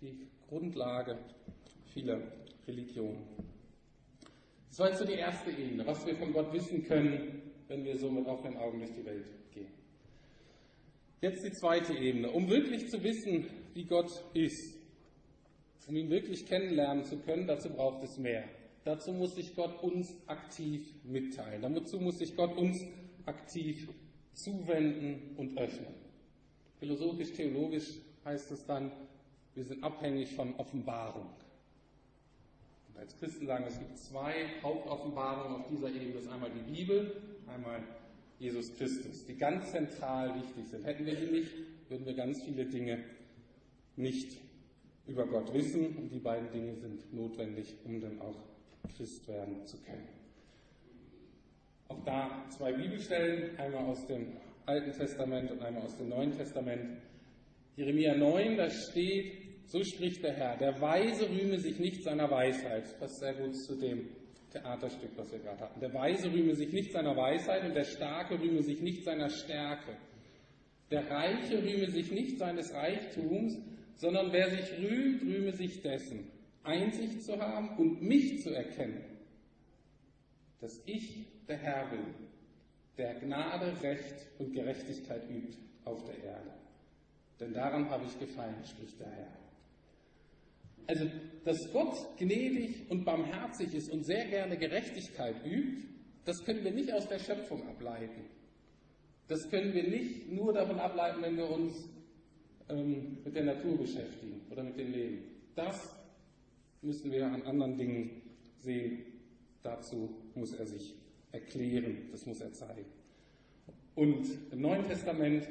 Das 0.00 0.02
ist 0.02 0.02
die 0.02 0.28
Grundlage 0.48 1.18
vieler 1.92 2.20
Religion. 2.66 3.16
Das 4.68 4.78
war 4.80 4.88
jetzt 4.88 4.98
so 4.98 5.04
die 5.04 5.12
erste 5.12 5.50
Ebene, 5.50 5.86
was 5.86 6.04
wir 6.04 6.16
von 6.16 6.32
Gott 6.32 6.52
wissen 6.52 6.82
können, 6.82 7.42
wenn 7.68 7.84
wir 7.84 7.96
so 7.96 8.10
mit 8.10 8.26
offenen 8.26 8.56
Augen 8.56 8.80
durch 8.80 8.92
die 8.92 9.04
Welt 9.04 9.26
gehen. 9.52 9.68
Jetzt 11.20 11.44
die 11.44 11.52
zweite 11.52 11.94
Ebene. 11.94 12.30
Um 12.30 12.48
wirklich 12.48 12.88
zu 12.88 13.02
wissen, 13.02 13.46
wie 13.72 13.84
Gott 13.84 14.10
ist, 14.34 14.76
um 15.86 15.96
ihn 15.96 16.10
wirklich 16.10 16.46
kennenlernen 16.46 17.04
zu 17.04 17.18
können, 17.18 17.46
dazu 17.46 17.70
braucht 17.70 18.02
es 18.02 18.18
mehr. 18.18 18.44
Dazu 18.84 19.12
muss 19.12 19.34
sich 19.34 19.54
Gott 19.56 19.82
uns 19.82 20.14
aktiv 20.26 20.94
mitteilen. 21.04 21.74
Dazu 21.74 21.98
muss 21.98 22.18
sich 22.18 22.36
Gott 22.36 22.56
uns 22.56 22.84
aktiv 23.24 23.88
zuwenden 24.34 25.36
und 25.36 25.56
öffnen. 25.56 25.94
Philosophisch, 26.78 27.32
theologisch 27.32 27.98
heißt 28.24 28.50
es 28.50 28.66
dann, 28.66 28.92
wir 29.54 29.64
sind 29.64 29.82
abhängig 29.82 30.34
von 30.34 30.54
Offenbarung. 30.56 31.26
Und 32.88 32.98
als 32.98 33.16
Christen 33.16 33.46
sagen, 33.46 33.64
es 33.66 33.78
gibt 33.78 33.96
zwei 33.96 34.34
Hauptoffenbarungen 34.62 35.60
auf 35.60 35.68
dieser 35.68 35.88
Ebene. 35.88 36.14
Das 36.14 36.24
ist 36.24 36.30
einmal 36.30 36.50
die 36.50 36.70
Bibel, 36.70 37.22
einmal 37.46 37.82
Jesus 38.38 38.74
Christus, 38.76 39.24
die 39.24 39.36
ganz 39.36 39.70
zentral 39.70 40.34
wichtig 40.34 40.66
sind. 40.66 40.84
Hätten 40.84 41.06
wir 41.06 41.14
die 41.14 41.30
nicht, 41.30 41.52
würden 41.88 42.04
wir 42.04 42.14
ganz 42.14 42.42
viele 42.42 42.66
Dinge 42.66 43.02
nicht 43.96 44.40
über 45.06 45.26
Gott 45.26 45.54
wissen 45.54 45.96
und 45.96 46.10
die 46.10 46.18
beiden 46.18 46.50
Dinge 46.50 46.74
sind 46.74 47.12
notwendig, 47.14 47.74
um 47.84 48.00
dann 48.00 48.20
auch 48.20 48.53
Christ 48.96 49.26
werden 49.28 49.66
zu 49.66 49.76
können. 49.82 50.08
Auch 51.88 52.02
da 52.04 52.44
zwei 52.50 52.72
Bibelstellen, 52.72 53.58
einmal 53.58 53.84
aus 53.84 54.06
dem 54.06 54.36
Alten 54.66 54.92
Testament 54.92 55.50
und 55.50 55.62
einmal 55.62 55.82
aus 55.82 55.96
dem 55.96 56.08
Neuen 56.08 56.32
Testament. 56.32 57.02
Jeremia 57.76 58.14
9, 58.14 58.56
da 58.56 58.70
steht, 58.70 59.66
so 59.66 59.82
spricht 59.82 60.22
der 60.22 60.32
Herr, 60.32 60.56
der 60.56 60.80
Weise 60.80 61.28
rühme 61.28 61.58
sich 61.58 61.78
nicht 61.78 62.02
seiner 62.02 62.30
Weisheit. 62.30 62.98
Passt 62.98 63.18
sehr 63.18 63.34
gut 63.34 63.56
zu 63.56 63.76
dem 63.76 64.08
Theaterstück, 64.50 65.10
was 65.16 65.32
wir 65.32 65.40
gerade 65.40 65.60
hatten. 65.60 65.80
Der 65.80 65.92
Weise 65.92 66.32
rühme 66.32 66.54
sich 66.54 66.72
nicht 66.72 66.92
seiner 66.92 67.16
Weisheit 67.16 67.64
und 67.64 67.74
der 67.74 67.84
Starke 67.84 68.40
rühme 68.40 68.62
sich 68.62 68.80
nicht 68.80 69.04
seiner 69.04 69.28
Stärke. 69.28 69.96
Der 70.90 71.10
Reiche 71.10 71.62
rühme 71.62 71.90
sich 71.90 72.12
nicht 72.12 72.38
seines 72.38 72.72
Reichtums, 72.72 73.58
sondern 73.96 74.32
wer 74.32 74.50
sich 74.50 74.78
rühmt, 74.78 75.22
rühme 75.22 75.52
sich 75.52 75.82
dessen, 75.82 76.30
Einsicht 76.64 77.22
zu 77.22 77.38
haben 77.38 77.76
und 77.76 78.02
mich 78.02 78.42
zu 78.42 78.50
erkennen, 78.50 79.04
dass 80.60 80.80
ich 80.86 81.26
der 81.46 81.58
Herr 81.58 81.90
bin, 81.90 82.14
der 82.96 83.14
Gnade, 83.20 83.72
Recht 83.82 84.26
und 84.38 84.52
Gerechtigkeit 84.52 85.28
übt 85.28 85.58
auf 85.84 86.02
der 86.04 86.22
Erde. 86.24 86.50
Denn 87.38 87.52
daran 87.52 87.90
habe 87.90 88.04
ich 88.06 88.18
gefallen, 88.18 88.54
spricht 88.64 88.98
der 89.00 89.10
Herr. 89.10 89.36
Also, 90.86 91.10
dass 91.44 91.72
Gott 91.72 91.96
gnädig 92.18 92.90
und 92.90 93.04
barmherzig 93.04 93.74
ist 93.74 93.90
und 93.90 94.04
sehr 94.04 94.26
gerne 94.26 94.56
Gerechtigkeit 94.56 95.36
übt, 95.44 95.88
das 96.24 96.44
können 96.44 96.64
wir 96.64 96.72
nicht 96.72 96.92
aus 96.92 97.08
der 97.08 97.18
Schöpfung 97.18 97.66
ableiten. 97.68 98.22
Das 99.28 99.48
können 99.50 99.72
wir 99.72 99.88
nicht 99.88 100.30
nur 100.30 100.52
davon 100.52 100.78
ableiten, 100.78 101.22
wenn 101.22 101.36
wir 101.36 101.50
uns 101.50 101.88
ähm, 102.68 103.18
mit 103.24 103.34
der 103.34 103.44
Natur 103.44 103.78
beschäftigen 103.78 104.42
oder 104.50 104.62
mit 104.62 104.78
dem 104.78 104.92
Leben. 104.92 105.24
Das 105.54 105.96
müssen 106.84 107.10
wir 107.10 107.26
an 107.26 107.42
anderen 107.42 107.76
Dingen 107.76 108.22
sehen. 108.60 109.04
Dazu 109.62 110.10
muss 110.34 110.52
er 110.52 110.66
sich 110.66 110.94
erklären, 111.32 112.08
das 112.12 112.26
muss 112.26 112.40
er 112.40 112.52
zeigen. 112.52 112.84
Und 113.94 114.26
im 114.50 114.60
Neuen 114.60 114.84
Testament 114.84 115.48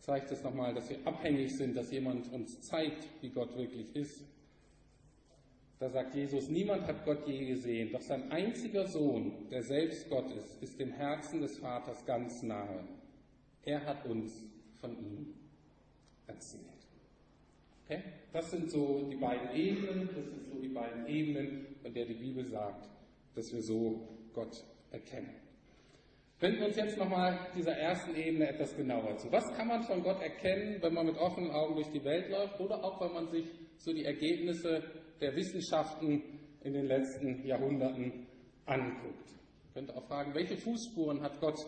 zeigt 0.00 0.30
es 0.30 0.42
nochmal, 0.42 0.74
dass 0.74 0.90
wir 0.90 0.98
abhängig 1.04 1.56
sind, 1.56 1.76
dass 1.76 1.90
jemand 1.90 2.32
uns 2.32 2.60
zeigt, 2.60 3.06
wie 3.20 3.30
Gott 3.30 3.56
wirklich 3.56 3.94
ist. 3.94 4.22
Da 5.78 5.88
sagt 5.88 6.14
Jesus, 6.14 6.48
niemand 6.48 6.86
hat 6.88 7.04
Gott 7.04 7.26
je 7.26 7.46
gesehen, 7.46 7.92
doch 7.92 8.00
sein 8.00 8.32
einziger 8.32 8.86
Sohn, 8.86 9.48
der 9.50 9.62
selbst 9.62 10.08
Gott 10.10 10.30
ist, 10.32 10.60
ist 10.60 10.80
dem 10.80 10.90
Herzen 10.90 11.40
des 11.40 11.58
Vaters 11.58 12.04
ganz 12.04 12.42
nahe. 12.42 12.84
Er 13.62 13.84
hat 13.84 14.04
uns 14.06 14.42
von 14.80 14.92
ihm 14.98 15.34
erzählt. 16.26 16.77
Okay? 17.88 18.02
Das 18.32 18.50
sind 18.50 18.70
so 18.70 19.08
die 19.10 19.16
beiden 19.16 19.50
Ebenen, 19.54 20.10
das 20.14 20.26
sind 20.26 20.46
so 20.52 20.60
die 20.60 20.68
beiden 20.68 21.06
Ebenen, 21.06 21.66
von 21.80 21.94
der 21.94 22.04
die 22.04 22.14
Bibel 22.14 22.44
sagt, 22.44 22.86
dass 23.34 23.50
wir 23.52 23.62
so 23.62 24.06
Gott 24.34 24.62
erkennen. 24.90 25.34
Wenden 26.38 26.60
wir 26.60 26.66
uns 26.66 26.76
jetzt 26.76 26.98
nochmal 26.98 27.48
dieser 27.56 27.72
ersten 27.72 28.14
Ebene 28.14 28.48
etwas 28.48 28.76
genauer 28.76 29.16
zu. 29.16 29.32
Was 29.32 29.50
kann 29.56 29.68
man 29.68 29.82
von 29.82 30.02
Gott 30.02 30.20
erkennen, 30.20 30.80
wenn 30.82 30.94
man 30.94 31.06
mit 31.06 31.16
offenen 31.16 31.50
Augen 31.50 31.76
durch 31.76 31.90
die 31.90 32.04
Welt 32.04 32.30
läuft 32.30 32.60
oder 32.60 32.84
auch 32.84 33.00
wenn 33.00 33.12
man 33.12 33.28
sich 33.28 33.46
so 33.78 33.92
die 33.92 34.04
Ergebnisse 34.04 34.82
der 35.20 35.34
Wissenschaften 35.34 36.22
in 36.60 36.74
den 36.74 36.86
letzten 36.86 37.44
Jahrhunderten 37.44 38.26
anguckt? 38.66 39.30
Ich 39.66 39.74
könnte 39.74 39.96
auch 39.96 40.04
fragen, 40.04 40.34
welche 40.34 40.56
Fußspuren 40.56 41.22
hat 41.22 41.40
Gott 41.40 41.58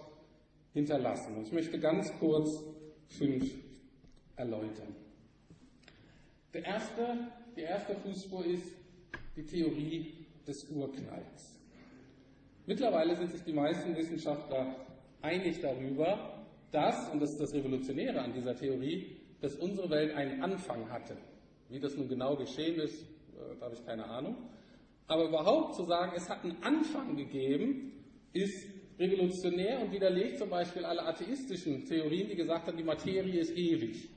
hinterlassen? 0.73 1.37
Und 1.37 1.47
ich 1.47 1.53
möchte 1.53 1.79
ganz 1.81 2.13
kurz 2.19 2.63
fünf 3.09 3.53
erläutern. 4.37 4.95
Der 6.53 6.65
erste, 6.65 7.31
die 7.57 7.61
erste 7.61 7.95
Fußspur 7.95 8.45
ist 8.45 8.73
die 9.37 9.45
Theorie 9.45 10.15
des 10.47 10.69
Urknalls. 10.71 11.61
Mittlerweile 12.67 13.15
sind 13.17 13.31
sich 13.31 13.43
die 13.43 13.53
meisten 13.53 13.97
Wissenschaftler 13.97 14.75
einig 15.23 15.61
darüber, 15.61 16.45
dass, 16.73 17.09
und 17.11 17.21
das 17.21 17.33
ist 17.33 17.41
das 17.41 17.55
Revolutionäre 17.55 18.21
an 18.21 18.33
dieser 18.33 18.57
Theorie, 18.57 19.17
dass 19.41 19.57
unsere 19.57 19.91
Welt 19.91 20.15
einen 20.15 20.43
Anfang 20.43 20.91
hatte. 20.91 21.17
Wie 21.69 21.79
das 21.79 21.97
nun 21.97 22.09
genau 22.09 22.37
geschehen 22.37 22.81
ist, 22.81 23.03
äh, 23.03 23.57
da 23.59 23.67
habe 23.67 23.75
ich 23.75 23.85
keine 23.87 24.05
Ahnung. 24.05 24.37
Aber 25.07 25.29
überhaupt 25.29 25.75
zu 25.77 25.85
sagen, 25.85 26.13
es 26.17 26.29
hat 26.29 26.45
einen 26.45 26.63
Anfang 26.63 27.17
gegeben, 27.17 27.93
ist 28.33 28.67
revolutionär 28.99 29.81
und 29.81 29.93
widerlegt 29.93 30.39
zum 30.39 30.51
Beispiel 30.51 30.85
alle 30.85 31.03
atheistischen 31.03 31.85
Theorien, 31.87 32.29
die 32.29 32.37
gesagt 32.37 32.67
haben, 32.67 32.77
die 32.77 32.85
Materie 32.85 33.41
ist 33.41 33.57
ewig. 33.57 34.09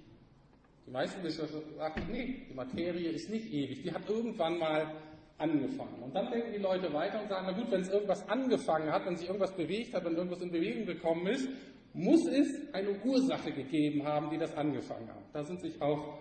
Die 0.86 0.92
meisten 0.92 1.24
Wissenschaftler 1.24 1.62
sagen, 1.78 2.08
nee, 2.12 2.46
die 2.50 2.54
Materie 2.54 3.10
ist 3.12 3.30
nicht 3.30 3.52
ewig, 3.52 3.84
die 3.84 3.92
hat 3.92 4.10
irgendwann 4.10 4.58
mal 4.60 4.94
angefangen. 5.38 6.04
Und 6.04 6.14
dann 6.16 6.30
denken 6.32 6.52
die 6.54 6.62
Leute 6.62 6.92
weiter 6.94 7.22
und 7.22 7.30
sagen, 7.30 7.48
na 7.50 7.58
gut, 7.58 7.72
wenn 7.72 7.82
es 7.82 7.90
irgendwas 7.90 8.28
angefangen 8.30 8.92
hat, 8.92 9.06
wenn 9.06 9.16
sich 9.16 9.28
irgendwas 9.28 9.56
bewegt 9.56 9.94
hat, 9.94 10.04
wenn 10.06 10.16
irgendwas 10.16 10.42
in 10.42 10.52
Bewegung 10.52 10.86
gekommen 10.86 11.28
ist, 11.28 11.48
muss 11.94 12.28
es 12.28 12.74
eine 12.74 13.00
Ursache 13.04 13.52
gegeben 13.52 14.04
haben, 14.04 14.30
die 14.30 14.38
das 14.38 14.56
angefangen 14.56 15.08
hat. 15.08 15.24
Da 15.32 15.44
sind 15.44 15.62
sich 15.62 15.82
auch 15.82 16.20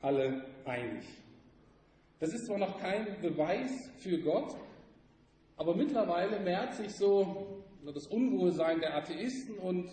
alle 0.00 0.44
einig. 0.64 1.04
Das 2.18 2.32
ist 2.32 2.46
zwar 2.46 2.58
noch 2.58 2.78
kein 2.78 3.20
Beweis 3.20 3.70
für 3.98 4.18
Gott, 4.20 4.54
aber 5.56 5.74
mittlerweile 5.76 6.40
mehrt 6.40 6.74
sich 6.74 6.90
so 6.96 7.64
das 7.84 8.06
Unwohlsein 8.06 8.80
der 8.80 8.96
Atheisten 8.96 9.58
und 9.58 9.90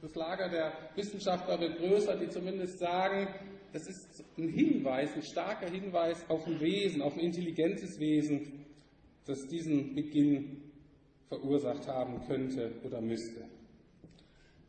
das 0.00 0.14
Lager 0.14 0.48
der 0.48 0.72
Wissenschaftler 0.94 1.60
wird 1.60 1.78
größer, 1.78 2.16
die 2.16 2.28
zumindest 2.28 2.78
sagen, 2.78 3.28
das 3.72 3.86
ist 3.86 4.24
ein 4.38 4.48
Hinweis, 4.48 5.14
ein 5.14 5.22
starker 5.22 5.68
Hinweis 5.68 6.24
auf 6.28 6.46
ein 6.46 6.60
Wesen, 6.60 7.02
auf 7.02 7.14
ein 7.14 7.20
intelligentes 7.20 7.98
Wesen, 7.98 8.64
das 9.26 9.46
diesen 9.46 9.94
Beginn 9.94 10.62
verursacht 11.28 11.86
haben 11.86 12.20
könnte 12.26 12.72
oder 12.84 13.00
müsste. 13.00 13.44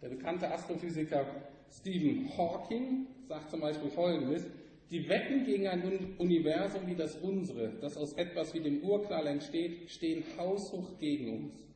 Der 0.01 0.09
bekannte 0.09 0.51
Astrophysiker 0.51 1.25
Stephen 1.71 2.29
Hawking 2.37 3.07
sagt 3.27 3.51
zum 3.51 3.61
Beispiel 3.61 3.89
Folgendes, 3.89 4.45
die 4.91 5.07
Wetten 5.07 5.45
gegen 5.45 5.67
ein 5.67 6.15
Universum 6.17 6.87
wie 6.87 6.95
das 6.95 7.15
unsere, 7.17 7.69
das 7.79 7.95
aus 7.95 8.13
etwas 8.13 8.53
wie 8.53 8.59
dem 8.59 8.81
Urknall 8.83 9.27
entsteht, 9.27 9.89
stehen 9.89 10.23
haushoch 10.37 10.97
gegen 10.97 11.45
uns. 11.45 11.68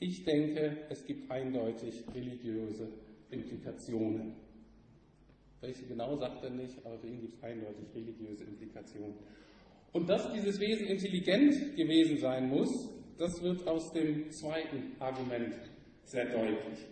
Ich 0.00 0.24
denke, 0.24 0.78
es 0.90 1.04
gibt 1.04 1.30
eindeutig 1.30 2.02
religiöse 2.14 2.88
Implikationen. 3.30 4.34
Welche 5.60 5.84
genau 5.86 6.16
sagt 6.16 6.42
er 6.44 6.50
nicht, 6.50 6.84
aber 6.84 6.98
für 6.98 7.06
ihn 7.06 7.20
gibt 7.20 7.34
es 7.34 7.42
eindeutig 7.42 7.86
religiöse 7.94 8.44
Implikationen. 8.44 9.14
Und 9.92 10.08
dass 10.08 10.32
dieses 10.32 10.58
Wesen 10.60 10.86
intelligent 10.88 11.76
gewesen 11.76 12.18
sein 12.18 12.48
muss, 12.48 12.68
das 13.16 13.40
wird 13.42 13.66
aus 13.66 13.90
dem 13.92 14.30
zweiten 14.30 14.94
Argument 14.98 15.54
sehr 16.04 16.26
deutlich. 16.26 16.86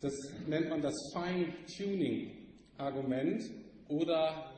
Das 0.00 0.12
nennt 0.48 0.68
man 0.68 0.82
das 0.82 0.94
Fine-Tuning-Argument 1.12 3.42
oder 3.88 4.52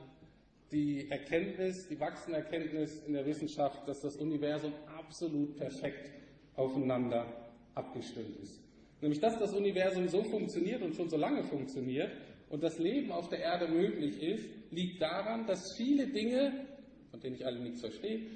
die 0.72 1.08
Erkenntnis, 1.10 1.86
die 1.88 2.00
wachsende 2.00 2.38
Erkenntnis 2.38 3.04
in 3.06 3.12
der 3.12 3.26
Wissenschaft, 3.26 3.86
dass 3.86 4.00
das 4.00 4.16
Universum 4.16 4.72
absolut 4.86 5.54
perfekt 5.56 6.21
aufeinander 6.56 7.26
abgestimmt 7.74 8.36
ist. 8.42 8.60
Nämlich, 9.00 9.20
dass 9.20 9.38
das 9.38 9.52
Universum 9.54 10.08
so 10.08 10.22
funktioniert 10.22 10.82
und 10.82 10.94
schon 10.94 11.08
so 11.08 11.16
lange 11.16 11.42
funktioniert 11.44 12.10
und 12.50 12.62
das 12.62 12.78
Leben 12.78 13.10
auf 13.10 13.28
der 13.28 13.40
Erde 13.40 13.68
möglich 13.68 14.22
ist, 14.22 14.48
liegt 14.70 15.02
daran, 15.02 15.46
dass 15.46 15.60
viele 15.76 16.06
Dinge, 16.06 16.66
von 17.10 17.20
denen 17.20 17.34
ich 17.36 17.44
alle 17.44 17.60
nichts 17.60 17.80
verstehe, 17.80 18.26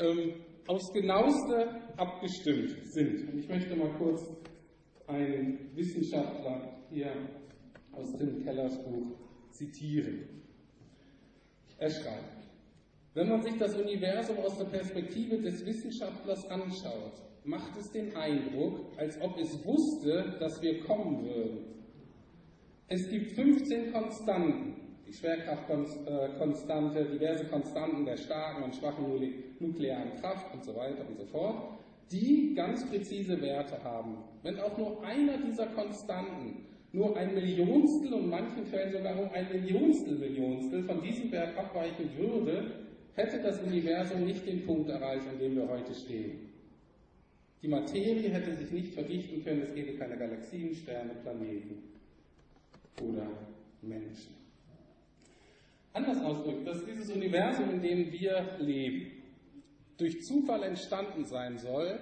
ähm, 0.00 0.34
aufs 0.66 0.92
genaueste 0.92 1.70
abgestimmt 1.96 2.76
sind. 2.92 3.28
Und 3.30 3.38
ich 3.38 3.48
möchte 3.48 3.76
mal 3.76 3.92
kurz 3.96 4.28
einen 5.06 5.74
Wissenschaftler 5.74 6.78
hier 6.90 7.12
aus 7.92 8.12
Tim 8.18 8.42
Kellers 8.42 8.76
Buch 8.84 9.16
zitieren. 9.50 10.28
Er 11.78 11.90
schreibt, 11.90 12.48
wenn 13.14 13.28
man 13.28 13.42
sich 13.42 13.56
das 13.56 13.74
Universum 13.76 14.38
aus 14.38 14.58
der 14.58 14.66
Perspektive 14.66 15.40
des 15.40 15.64
Wissenschaftlers 15.64 16.44
anschaut, 16.46 17.27
macht 17.44 17.76
es 17.78 17.90
den 17.92 18.14
Eindruck, 18.14 18.92
als 18.96 19.20
ob 19.20 19.38
es 19.38 19.64
wusste, 19.64 20.36
dass 20.38 20.60
wir 20.62 20.80
kommen 20.80 21.24
würden. 21.24 21.58
Es 22.88 23.08
gibt 23.08 23.32
15 23.32 23.92
Konstanten, 23.92 24.74
die 25.06 25.12
Schwerkraftkonstante, 25.12 27.04
diverse 27.04 27.44
Konstanten 27.46 28.04
der 28.04 28.16
starken 28.16 28.64
und 28.64 28.74
schwachen 28.74 29.04
nuklearen 29.58 30.14
Kraft 30.20 30.54
und 30.54 30.64
so 30.64 30.74
weiter 30.74 31.06
und 31.08 31.16
so 31.16 31.26
fort, 31.26 31.78
die 32.10 32.54
ganz 32.54 32.88
präzise 32.88 33.40
Werte 33.40 33.82
haben. 33.84 34.18
Wenn 34.42 34.58
auch 34.60 34.76
nur 34.78 35.04
einer 35.04 35.38
dieser 35.38 35.66
Konstanten 35.66 36.64
nur 36.92 37.16
ein 37.16 37.34
Millionstel 37.34 38.14
und 38.14 38.24
in 38.24 38.30
manchen 38.30 38.64
Fällen 38.66 38.92
sogar 38.92 39.18
um 39.18 39.30
ein 39.32 39.46
Millionstel 39.52 40.16
Millionstel 40.18 40.84
von 40.84 41.02
diesem 41.02 41.30
Wert 41.30 41.56
abweichen 41.58 42.10
würde, 42.16 42.86
hätte 43.14 43.42
das 43.42 43.60
Universum 43.60 44.24
nicht 44.24 44.46
den 44.46 44.64
Punkt 44.64 44.88
erreicht, 44.88 45.28
an 45.30 45.38
dem 45.38 45.56
wir 45.56 45.68
heute 45.68 45.92
stehen. 45.94 46.47
Die 47.62 47.68
Materie 47.68 48.30
hätte 48.30 48.54
sich 48.54 48.70
nicht 48.70 48.94
verdichten 48.94 49.42
können, 49.42 49.62
es 49.62 49.74
gäbe 49.74 49.98
keine 49.98 50.16
Galaxien, 50.16 50.74
Sterne, 50.74 51.14
Planeten 51.22 51.82
oder 53.02 53.26
Menschen. 53.82 54.34
Anders 55.92 56.22
ausgedrückt, 56.22 56.66
dass 56.66 56.84
dieses 56.84 57.10
Universum, 57.10 57.70
in 57.70 57.82
dem 57.82 58.12
wir 58.12 58.56
leben, 58.60 59.10
durch 59.96 60.22
Zufall 60.24 60.62
entstanden 60.62 61.24
sein 61.24 61.58
soll, 61.58 61.98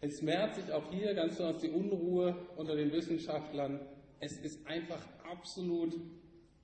es 0.00 0.22
mehrt 0.22 0.54
sich 0.54 0.70
auch 0.72 0.88
hier 0.92 1.14
ganz 1.14 1.36
besonders 1.36 1.62
die 1.62 1.70
Unruhe 1.70 2.36
unter 2.56 2.76
den 2.76 2.92
Wissenschaftlern. 2.92 3.80
Es 4.20 4.38
ist 4.38 4.64
einfach 4.66 5.04
absolut 5.28 5.98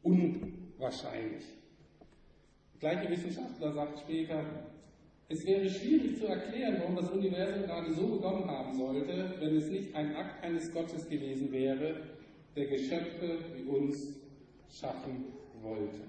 unwahrscheinlich. 0.03 1.45
Der 2.75 2.95
gleiche 2.95 3.11
Wissenschaftler 3.11 3.73
sagt 3.73 4.01
später, 4.01 4.45
es 5.29 5.47
wäre 5.47 5.69
schwierig 5.69 6.19
zu 6.19 6.27
erklären, 6.27 6.77
warum 6.81 6.97
das 6.97 7.11
Universum 7.11 7.63
gerade 7.63 7.93
so 7.93 8.07
begonnen 8.07 8.47
haben 8.49 8.75
sollte, 8.75 9.35
wenn 9.41 9.57
es 9.57 9.71
nicht 9.71 9.95
ein 9.95 10.15
Akt 10.15 10.43
eines 10.45 10.73
Gottes 10.73 11.09
gewesen 11.09 11.51
wäre, 11.53 12.03
der 12.55 12.67
Geschöpfe 12.67 13.39
wie 13.55 13.63
uns 13.63 14.15
schaffen 14.71 15.25
wollte. 15.63 16.01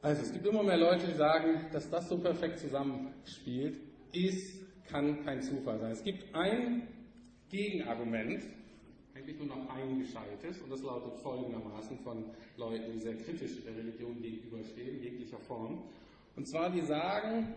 Also 0.00 0.22
es 0.22 0.32
gibt 0.32 0.46
immer 0.46 0.62
mehr 0.62 0.78
Leute, 0.78 1.06
die 1.06 1.16
sagen, 1.16 1.66
dass 1.72 1.90
das 1.90 2.08
so 2.08 2.18
perfekt 2.18 2.58
zusammenspielt, 2.60 3.78
ist, 4.12 4.58
kann 4.86 5.24
kein 5.24 5.42
Zufall 5.42 5.78
sein. 5.80 5.92
Es 5.92 6.02
gibt 6.02 6.34
ein 6.34 6.88
Gegenargument, 7.50 8.44
eigentlich 9.28 9.38
nur 9.38 9.56
noch 9.56 9.68
ein 9.68 9.98
gescheites, 9.98 10.62
und 10.62 10.70
das 10.70 10.82
lautet 10.82 11.20
folgendermaßen 11.20 11.98
von 11.98 12.24
Leuten, 12.56 12.92
die 12.92 12.98
sehr 12.98 13.16
kritisch 13.16 13.62
der 13.64 13.76
Religion 13.76 14.20
gegenüberstehen, 14.22 15.02
jeglicher 15.02 15.38
Form. 15.38 15.82
Und 16.34 16.48
zwar, 16.48 16.70
die 16.70 16.80
sagen, 16.80 17.54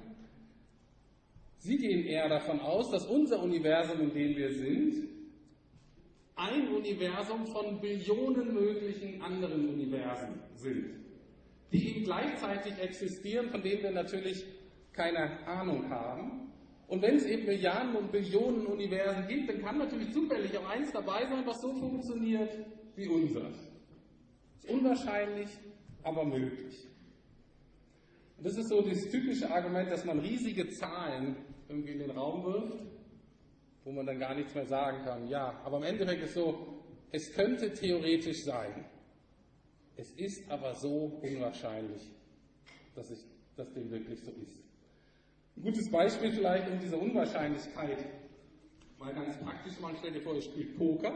sie 1.59 1.77
gehen 1.77 2.05
eher 2.05 2.27
davon 2.27 2.59
aus, 2.59 2.89
dass 2.91 3.05
unser 3.07 3.41
Universum, 3.41 4.01
in 4.01 4.13
dem 4.13 4.35
wir 4.35 4.53
sind, 4.53 5.07
ein 6.35 6.67
Universum 6.69 7.45
von 7.47 7.79
Billionen 7.79 8.53
möglichen 8.53 9.21
anderen 9.21 9.69
Universen 9.69 10.41
sind, 10.55 10.89
die 11.71 11.89
eben 11.89 12.03
gleichzeitig 12.03 12.77
existieren, 12.79 13.49
von 13.49 13.61
denen 13.61 13.83
wir 13.83 13.91
natürlich 13.91 14.43
keine 14.91 15.47
Ahnung 15.47 15.89
haben. 15.89 16.40
Und 16.91 17.01
wenn 17.01 17.15
es 17.15 17.25
eben 17.25 17.45
Milliarden 17.45 17.95
und 17.95 18.11
Billionen 18.11 18.65
Universen 18.65 19.25
gibt, 19.25 19.47
dann 19.47 19.61
kann 19.61 19.77
natürlich 19.77 20.11
zufällig 20.11 20.57
auch 20.57 20.69
eins 20.69 20.91
dabei 20.91 21.25
sein, 21.25 21.45
was 21.45 21.61
so 21.61 21.71
funktioniert 21.71 22.53
wie 22.97 23.07
unser. 23.07 23.47
Ist 23.47 24.69
unwahrscheinlich, 24.69 25.47
aber 26.03 26.25
möglich. 26.25 26.85
Und 28.37 28.45
das 28.45 28.57
ist 28.57 28.67
so 28.67 28.81
das 28.81 29.09
typische 29.09 29.49
Argument, 29.49 29.89
dass 29.89 30.03
man 30.03 30.19
riesige 30.19 30.67
Zahlen 30.67 31.37
irgendwie 31.69 31.93
in 31.93 31.99
den 31.99 32.11
Raum 32.11 32.43
wirft, 32.43 32.83
wo 33.85 33.93
man 33.93 34.05
dann 34.05 34.19
gar 34.19 34.35
nichts 34.35 34.53
mehr 34.53 34.65
sagen 34.65 35.05
kann. 35.05 35.29
Ja, 35.29 35.61
aber 35.63 35.77
im 35.77 35.83
Endeffekt 35.83 36.23
ist 36.23 36.33
so, 36.33 36.83
es 37.09 37.31
könnte 37.31 37.71
theoretisch 37.73 38.43
sein. 38.43 38.83
Es 39.95 40.11
ist 40.17 40.51
aber 40.51 40.73
so 40.73 41.21
unwahrscheinlich, 41.23 42.11
dass, 42.95 43.09
ich, 43.11 43.23
dass 43.55 43.71
dem 43.71 43.89
wirklich 43.89 44.19
so 44.19 44.31
ist. 44.31 44.70
Ein 45.57 45.63
gutes 45.63 45.89
Beispiel 45.91 46.31
vielleicht 46.31 46.69
um 46.69 46.79
diese 46.79 46.97
Unwahrscheinlichkeit 46.97 48.05
mal 48.97 49.13
ganz 49.13 49.37
praktisch 49.39 49.79
machen. 49.79 49.95
Stell 49.99 50.11
dir 50.11 50.21
vor, 50.21 50.35
ihr 50.35 50.41
spielt 50.41 50.77
Poker 50.77 51.13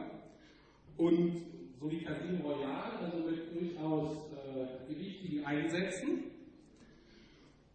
und 0.98 1.38
so 1.80 1.92
wie 1.92 2.04
Casino 2.04 2.48
Royale, 2.48 3.00
also 3.00 3.18
mit 3.18 3.54
durchaus 3.54 4.32
äh, 4.32 4.94
gewichtigen 4.94 5.46
Einsätzen. 5.46 6.24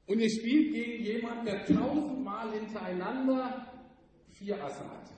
Und 0.07 0.18
ihr 0.18 0.31
spielt 0.31 0.75
gegen 0.75 1.05
jemanden, 1.05 1.46
der 1.46 1.64
tausendmal 1.64 2.53
hintereinander 2.53 3.66
vier 4.33 4.62
Asse 4.64 4.85
hat. 4.85 5.11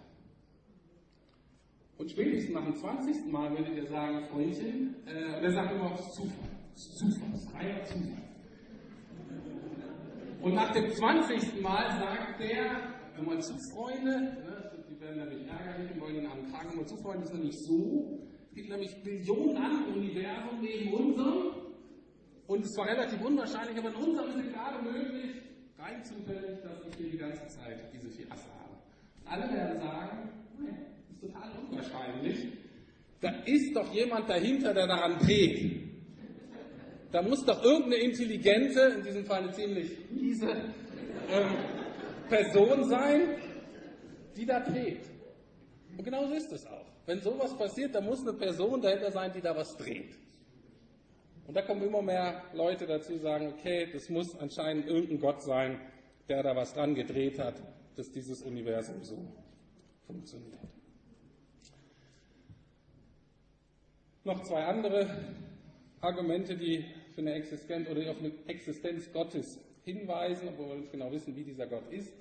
Und 1.96 2.10
spätestens 2.10 2.52
nach 2.52 2.64
dem 2.64 2.74
20. 2.74 3.32
Mal 3.32 3.54
werdet 3.54 3.76
ihr 3.76 3.86
sagen, 3.86 4.26
Freundchen, 4.26 4.96
äh, 5.06 5.46
und 5.46 5.54
sagt 5.54 5.72
immer, 5.72 5.94
es 5.94 6.00
ist 6.00 6.14
Zufall. 6.14 6.48
Es 6.74 6.86
ist 6.86 6.98
Zufall, 6.98 7.28
es 7.32 7.44
ist 7.44 7.54
reiner 7.54 7.84
Zufall. 7.84 8.31
Und 10.42 10.54
nach 10.54 10.72
dem 10.72 10.90
20. 10.90 11.62
Mal 11.62 11.88
sagt 11.98 12.40
der, 12.40 12.92
wenn 13.16 13.24
man 13.24 13.40
zu 13.40 13.54
Freunde, 13.72 14.10
ne, 14.10 14.84
die 14.90 15.00
werden 15.00 15.18
nämlich 15.18 15.46
ärgerlich 15.48 15.92
und 15.92 16.00
wollen 16.00 16.14
den 16.14 16.26
armen 16.26 16.50
Kragen 16.50 16.72
immer 16.72 16.84
zu 16.84 16.96
Freunde, 16.96 17.24
ist 17.24 17.32
nämlich 17.32 17.56
so, 17.60 18.18
es 18.48 18.54
gibt 18.56 18.68
nämlich 18.68 19.04
Millionen 19.04 19.56
andere 19.56 19.92
Universen 19.94 20.60
neben 20.60 20.92
unserem 20.94 21.42
und 22.48 22.64
es 22.64 22.76
war 22.76 22.88
relativ 22.88 23.20
unwahrscheinlich, 23.24 23.78
aber 23.78 23.90
in 23.90 23.94
unserem 23.94 24.30
ist 24.30 24.46
es 24.46 24.52
gerade 24.52 24.82
möglich, 24.82 25.30
rein 25.78 26.04
zufällig, 26.04 26.60
dass 26.62 26.86
ich 26.88 26.96
hier 26.96 27.10
die 27.10 27.18
ganze 27.18 27.46
Zeit 27.46 27.80
diese 27.94 28.10
vier 28.10 28.30
Asse 28.32 28.48
habe. 28.60 28.74
Und 29.20 29.30
alle 29.30 29.54
werden 29.54 29.80
sagen, 29.80 30.28
nein, 30.58 30.86
das 30.98 31.10
ist 31.10 31.20
total 31.20 31.50
unwahrscheinlich. 31.70 32.48
Da 33.20 33.30
ist 33.44 33.76
doch 33.76 33.94
jemand 33.94 34.28
dahinter, 34.28 34.74
der 34.74 34.88
daran 34.88 35.18
trägt. 35.20 35.91
Da 37.12 37.20
muss 37.20 37.44
doch 37.44 37.62
irgendeine 37.62 37.96
intelligente, 37.96 38.80
in 38.96 39.02
diesem 39.02 39.26
Fall 39.26 39.42
eine 39.42 39.52
ziemlich 39.52 40.10
miese 40.10 40.48
ähm, 40.50 41.56
Person 42.28 42.88
sein, 42.88 43.36
die 44.34 44.46
da 44.46 44.60
trägt. 44.60 45.10
Und 45.96 46.04
genauso 46.04 46.32
ist 46.32 46.50
es 46.52 46.66
auch. 46.66 46.86
Wenn 47.04 47.20
sowas 47.20 47.54
passiert, 47.56 47.94
dann 47.94 48.06
muss 48.06 48.22
eine 48.22 48.32
Person 48.32 48.80
dahinter 48.80 49.10
sein, 49.10 49.30
die 49.34 49.42
da 49.42 49.54
was 49.54 49.76
dreht. 49.76 50.16
Und 51.46 51.54
da 51.54 51.60
kommen 51.60 51.82
immer 51.82 52.00
mehr 52.00 52.44
Leute 52.54 52.86
dazu, 52.86 53.18
sagen, 53.18 53.52
okay, 53.58 53.90
das 53.92 54.08
muss 54.08 54.34
anscheinend 54.38 54.86
irgendein 54.86 55.20
Gott 55.20 55.42
sein, 55.42 55.80
der 56.28 56.42
da 56.42 56.56
was 56.56 56.72
dran 56.72 56.94
gedreht 56.94 57.38
hat, 57.38 57.56
dass 57.96 58.10
dieses 58.10 58.42
Universum 58.42 59.02
so 59.02 59.18
funktioniert. 60.06 60.60
Noch 64.24 64.42
zwei 64.44 64.64
andere 64.64 65.06
Argumente, 66.00 66.56
die 66.56 66.84
für 67.12 67.20
eine 67.20 67.34
Existenz 67.34 67.88
oder 67.88 68.10
auf 68.10 68.18
eine 68.18 68.32
Existenz 68.46 69.12
Gottes 69.12 69.58
hinweisen, 69.84 70.48
obwohl 70.48 70.68
wir 70.68 70.76
nicht 70.76 70.92
genau 70.92 71.10
wissen, 71.10 71.36
wie 71.36 71.44
dieser 71.44 71.66
Gott 71.66 71.90
ist. 71.90 72.12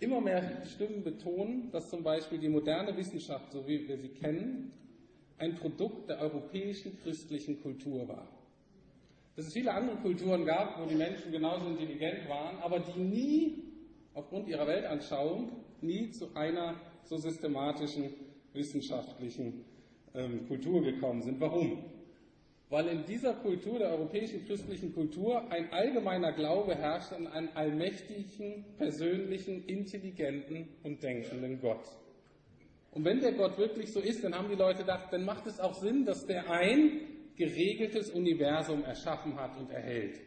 Immer 0.00 0.20
mehr 0.20 0.62
Stimmen 0.66 1.02
betonen, 1.02 1.70
dass 1.70 1.88
zum 1.88 2.02
Beispiel 2.02 2.38
die 2.38 2.48
moderne 2.48 2.96
Wissenschaft, 2.96 3.52
so 3.52 3.66
wie 3.66 3.86
wir 3.88 3.96
sie 3.96 4.08
kennen, 4.08 4.72
ein 5.38 5.54
Produkt 5.56 6.08
der 6.08 6.20
europäischen 6.20 6.98
christlichen 7.02 7.60
Kultur 7.62 8.08
war. 8.08 8.28
Dass 9.36 9.46
es 9.46 9.52
viele 9.52 9.72
andere 9.72 9.96
Kulturen 9.96 10.44
gab, 10.44 10.80
wo 10.80 10.86
die 10.86 10.94
Menschen 10.94 11.32
genauso 11.32 11.66
intelligent 11.66 12.28
waren, 12.28 12.58
aber 12.58 12.80
die 12.80 13.00
nie, 13.00 13.62
aufgrund 14.14 14.48
ihrer 14.48 14.66
Weltanschauung, 14.66 15.50
nie 15.80 16.10
zu 16.10 16.34
einer 16.34 16.80
so 17.04 17.16
systematischen 17.16 18.10
wissenschaftlichen 18.52 19.64
ähm, 20.14 20.46
Kultur 20.46 20.82
gekommen 20.82 21.22
sind. 21.22 21.40
Warum? 21.40 21.84
Weil 22.70 22.88
in 22.88 23.04
dieser 23.04 23.34
Kultur, 23.34 23.78
der 23.78 23.90
europäischen 23.90 24.44
christlichen 24.46 24.94
Kultur, 24.94 25.50
ein 25.50 25.72
allgemeiner 25.72 26.32
Glaube 26.32 26.74
herrscht 26.74 27.12
an 27.12 27.26
einen 27.26 27.48
allmächtigen, 27.54 28.64
persönlichen, 28.78 29.64
intelligenten 29.66 30.68
und 30.82 31.02
denkenden 31.02 31.60
Gott. 31.60 31.84
Und 32.92 33.04
wenn 33.04 33.20
der 33.20 33.32
Gott 33.32 33.58
wirklich 33.58 33.92
so 33.92 34.00
ist, 34.00 34.24
dann 34.24 34.34
haben 34.34 34.48
die 34.48 34.54
Leute 34.54 34.78
gedacht, 34.78 35.12
dann 35.12 35.24
macht 35.24 35.46
es 35.46 35.60
auch 35.60 35.74
Sinn, 35.74 36.04
dass 36.04 36.26
der 36.26 36.50
ein 36.50 37.00
geregeltes 37.36 38.10
Universum 38.10 38.84
erschaffen 38.84 39.34
hat 39.36 39.58
und 39.58 39.70
erhält. 39.70 40.20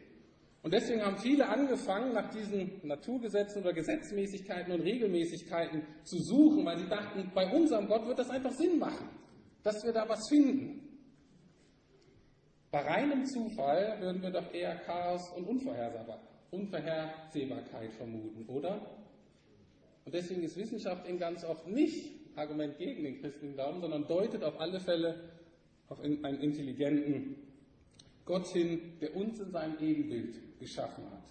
Und 0.62 0.74
deswegen 0.74 1.02
haben 1.02 1.16
viele 1.16 1.48
angefangen, 1.48 2.12
nach 2.12 2.30
diesen 2.30 2.80
Naturgesetzen 2.82 3.62
oder 3.62 3.72
Gesetzmäßigkeiten 3.72 4.72
und 4.72 4.80
Regelmäßigkeiten 4.82 5.82
zu 6.02 6.18
suchen, 6.18 6.64
weil 6.66 6.78
sie 6.78 6.88
dachten, 6.88 7.30
bei 7.34 7.50
unserem 7.50 7.86
Gott 7.86 8.06
wird 8.06 8.18
das 8.18 8.28
einfach 8.28 8.52
Sinn 8.52 8.78
machen, 8.78 9.08
dass 9.62 9.82
wir 9.84 9.92
da 9.92 10.06
was 10.08 10.28
finden. 10.28 10.87
Bei 12.70 12.80
reinem 12.80 13.24
Zufall 13.24 13.96
würden 14.00 14.22
wir 14.22 14.30
doch 14.30 14.52
eher 14.52 14.76
Chaos 14.76 15.30
und 15.30 15.46
Unvorhersehbarkeit 15.46 17.94
vermuten, 17.94 18.44
oder? 18.48 18.82
Und 20.04 20.14
deswegen 20.14 20.42
ist 20.42 20.56
Wissenschaft 20.56 21.06
eben 21.06 21.18
ganz 21.18 21.44
oft 21.44 21.66
nicht 21.66 22.10
Argument 22.36 22.76
gegen 22.78 23.04
den 23.04 23.20
christlichen 23.20 23.54
Glauben, 23.54 23.80
sondern 23.80 24.06
deutet 24.06 24.44
auf 24.44 24.60
alle 24.60 24.80
Fälle 24.80 25.14
auf 25.88 26.00
einen 26.00 26.40
intelligenten 26.40 27.36
Gott 28.24 28.46
hin, 28.48 28.98
der 29.00 29.16
uns 29.16 29.40
in 29.40 29.50
seinem 29.50 29.78
Ebenbild 29.80 30.58
geschaffen 30.58 31.04
hat 31.10 31.24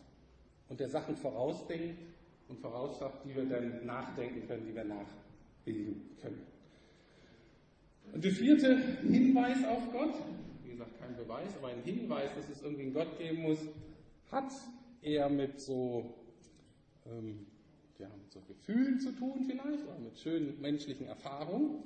und 0.69 0.79
der 0.79 0.89
Sachen 0.89 1.15
vorausdenkt 1.15 1.99
und 2.47 2.59
vorausschafft, 2.59 3.23
die 3.23 3.35
wir 3.35 3.45
dann 3.45 3.85
nachdenken 3.85 4.47
können, 4.47 4.65
die 4.65 4.75
wir 4.75 4.83
nachbilden 4.83 6.17
können. 6.19 6.41
Und 8.13 8.23
der 8.23 8.31
vierte 8.31 8.77
Hinweis 9.03 9.63
auf 9.65 9.91
Gott, 9.91 10.15
gesagt 10.77 10.99
kein 10.99 11.15
Beweis, 11.15 11.57
aber 11.57 11.69
ein 11.69 11.81
Hinweis, 11.83 12.29
dass 12.35 12.49
es 12.49 12.61
irgendwie 12.61 12.83
einen 12.83 12.93
Gott 12.93 13.17
geben 13.17 13.41
muss, 13.41 13.59
hat 14.31 14.51
eher 15.01 15.27
mit 15.29 15.59
so, 15.59 16.13
ähm, 17.07 17.47
ja, 17.97 18.07
mit 18.21 18.31
so 18.31 18.41
Gefühlen 18.41 18.99
zu 18.99 19.11
tun 19.13 19.43
vielleicht, 19.47 19.83
oder 19.85 19.99
mit 19.99 20.17
schönen 20.19 20.61
menschlichen 20.61 21.07
Erfahrungen. 21.07 21.83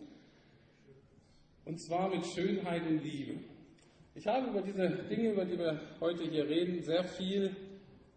Und 1.64 1.80
zwar 1.80 2.10
mit 2.10 2.26
Schönheit 2.26 2.86
und 2.88 3.02
Liebe. 3.04 3.40
Ich 4.16 4.28
habe 4.28 4.50
über 4.50 4.62
diese 4.62 4.90
Dinge, 5.10 5.32
über 5.32 5.46
die 5.46 5.58
wir 5.58 5.80
heute 6.02 6.24
hier 6.24 6.50
reden, 6.50 6.84
sehr 6.84 7.06
viel 7.06 7.56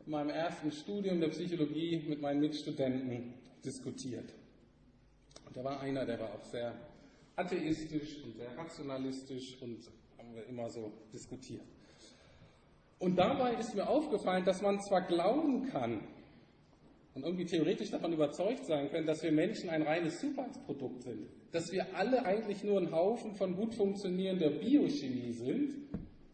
in 0.04 0.10
meinem 0.10 0.30
ersten 0.30 0.72
Studium 0.72 1.20
der 1.20 1.28
Psychologie 1.28 2.04
mit 2.08 2.20
meinen 2.20 2.40
Mitstudenten 2.40 3.34
diskutiert. 3.64 4.34
Und 5.46 5.56
da 5.56 5.62
war 5.62 5.80
einer, 5.80 6.04
der 6.04 6.18
war 6.18 6.34
auch 6.34 6.42
sehr 6.42 6.74
atheistisch 7.36 8.24
und 8.24 8.34
sehr 8.36 8.56
rationalistisch 8.58 9.56
und 9.60 9.88
wir 10.34 10.46
immer 10.46 10.68
so 10.68 10.92
diskutiert. 11.12 11.62
Und 12.98 13.16
dabei 13.16 13.54
ist 13.54 13.74
mir 13.74 13.88
aufgefallen, 13.88 14.44
dass 14.44 14.62
man 14.62 14.80
zwar 14.80 15.02
glauben 15.02 15.66
kann 15.70 16.00
und 17.14 17.24
irgendwie 17.24 17.44
theoretisch 17.44 17.90
davon 17.90 18.12
überzeugt 18.12 18.64
sein 18.64 18.90
können, 18.90 19.06
dass 19.06 19.22
wir 19.22 19.32
Menschen 19.32 19.70
ein 19.70 19.82
reines 19.82 20.20
Zufallsprodukt 20.20 21.02
sind, 21.02 21.28
dass 21.52 21.70
wir 21.70 21.94
alle 21.94 22.24
eigentlich 22.24 22.64
nur 22.64 22.80
ein 22.80 22.90
Haufen 22.90 23.34
von 23.34 23.54
gut 23.56 23.74
funktionierender 23.74 24.50
Biochemie 24.50 25.32
sind, 25.32 25.74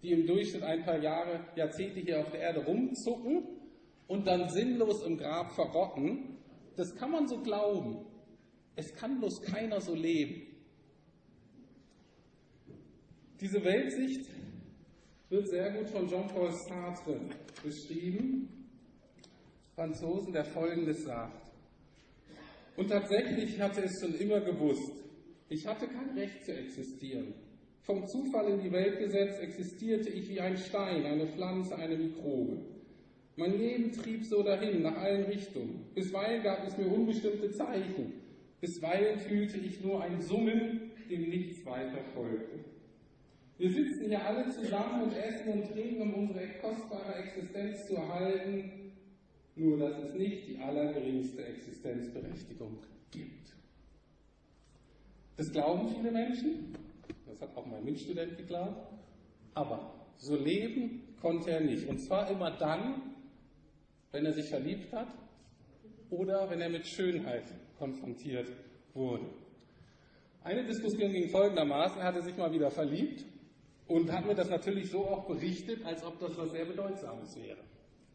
die 0.03 0.13
im 0.13 0.27
Durchschnitt 0.27 0.63
ein 0.63 0.85
paar 0.85 0.99
Jahre, 0.99 1.41
Jahrzehnte 1.57 2.01
hier 2.01 2.21
auf 2.21 2.31
der 2.31 2.41
Erde 2.41 2.65
rumzucken 2.65 3.43
und 4.07 4.27
dann 4.27 4.49
sinnlos 4.49 5.03
im 5.03 5.19
Grab 5.19 5.53
verrotten, 5.53 6.39
das 6.77 6.95
kann 6.97 7.11
man 7.11 7.29
so 7.29 7.39
glauben. 7.41 7.99
Es 8.77 8.95
kann 8.95 9.19
bloß 9.19 9.43
keiner 9.43 9.81
so 9.81 9.95
leben. 9.95 10.50
Diese 13.41 13.65
Weltsicht 13.65 14.29
wird 15.31 15.49
sehr 15.49 15.71
gut 15.73 15.89
von 15.89 16.07
Jean-Paul 16.07 16.53
Sartre 16.53 17.19
beschrieben, 17.65 18.67
Franzosen, 19.75 20.35
der 20.35 20.45
Folgendes 20.45 21.05
sagt. 21.05 21.51
Und 22.77 22.89
tatsächlich 22.89 23.59
hatte 23.59 23.83
es 23.83 23.99
schon 23.99 24.15
immer 24.17 24.41
gewusst, 24.41 24.93
ich 25.49 25.67
hatte 25.67 25.87
kein 25.89 26.11
Recht 26.11 26.45
zu 26.45 26.53
existieren. 26.53 27.33
Vom 27.83 28.07
Zufall 28.07 28.51
in 28.51 28.61
die 28.61 28.73
Welt 28.73 28.99
gesetzt 28.99 29.41
existierte 29.41 30.11
ich 30.11 30.29
wie 30.29 30.41
ein 30.41 30.59
Stein, 30.59 31.07
eine 31.07 31.27
Pflanze, 31.27 31.77
eine 31.77 31.97
Mikrobe. 31.97 32.59
Mein 33.37 33.59
Leben 33.59 33.91
trieb 33.91 34.27
so 34.27 34.43
dahin, 34.43 34.83
nach 34.83 34.97
allen 34.97 35.25
Richtungen. 35.25 35.87
Bisweilen 35.95 36.43
gab 36.43 36.67
es 36.67 36.77
mir 36.77 36.89
unbestimmte 36.89 37.51
Zeichen. 37.53 38.13
Bisweilen 38.61 39.19
fühlte 39.19 39.57
ich 39.57 39.81
nur 39.81 40.03
ein 40.03 40.21
Summen, 40.21 40.91
dem 41.09 41.31
nichts 41.31 41.65
weiter 41.65 42.05
folgte. 42.13 42.70
Wir 43.61 43.71
sitzen 43.71 44.07
hier 44.09 44.25
alle 44.25 44.49
zusammen 44.49 45.03
und 45.03 45.15
essen 45.15 45.53
und 45.53 45.71
trinken, 45.71 46.01
um 46.01 46.15
unsere 46.15 46.49
kostbare 46.63 47.15
Existenz 47.17 47.87
zu 47.87 47.95
erhalten, 47.95 48.93
nur 49.55 49.79
dass 49.79 49.99
es 49.99 50.15
nicht 50.15 50.49
die 50.49 50.57
allergeringste 50.57 51.45
Existenzberechtigung 51.45 52.79
gibt. 53.11 53.53
Das 55.37 55.53
glauben 55.53 55.91
viele 55.95 56.11
Menschen, 56.11 56.75
das 57.27 57.43
hat 57.43 57.55
auch 57.55 57.67
mein 57.67 57.85
Mitstudent 57.85 58.39
geglaubt, 58.39 58.95
aber 59.53 59.93
so 60.17 60.37
leben 60.37 61.03
konnte 61.21 61.51
er 61.51 61.61
nicht. 61.61 61.87
Und 61.87 61.99
zwar 61.99 62.31
immer 62.31 62.53
dann, 62.53 63.15
wenn 64.11 64.25
er 64.25 64.33
sich 64.33 64.49
verliebt 64.49 64.91
hat 64.95 65.09
oder 66.09 66.49
wenn 66.49 66.63
er 66.63 66.71
mit 66.71 66.87
Schönheit 66.87 67.45
konfrontiert 67.79 68.51
wurde. 68.95 69.27
Eine 70.45 70.65
Diskussion 70.65 71.13
ging 71.13 71.29
folgendermaßen, 71.29 71.99
er 72.01 72.07
hatte 72.07 72.23
sich 72.23 72.39
mal 72.39 72.51
wieder 72.55 72.71
verliebt 72.71 73.27
und 73.91 74.13
hat 74.13 74.25
mir 74.25 74.37
das 74.37 74.49
natürlich 74.49 74.89
so 74.89 75.05
auch 75.05 75.27
berichtet, 75.27 75.85
als 75.85 76.05
ob 76.05 76.21
das 76.21 76.39
was 76.39 76.53
sehr 76.53 76.65
Bedeutsames 76.65 77.35
wäre. 77.37 77.59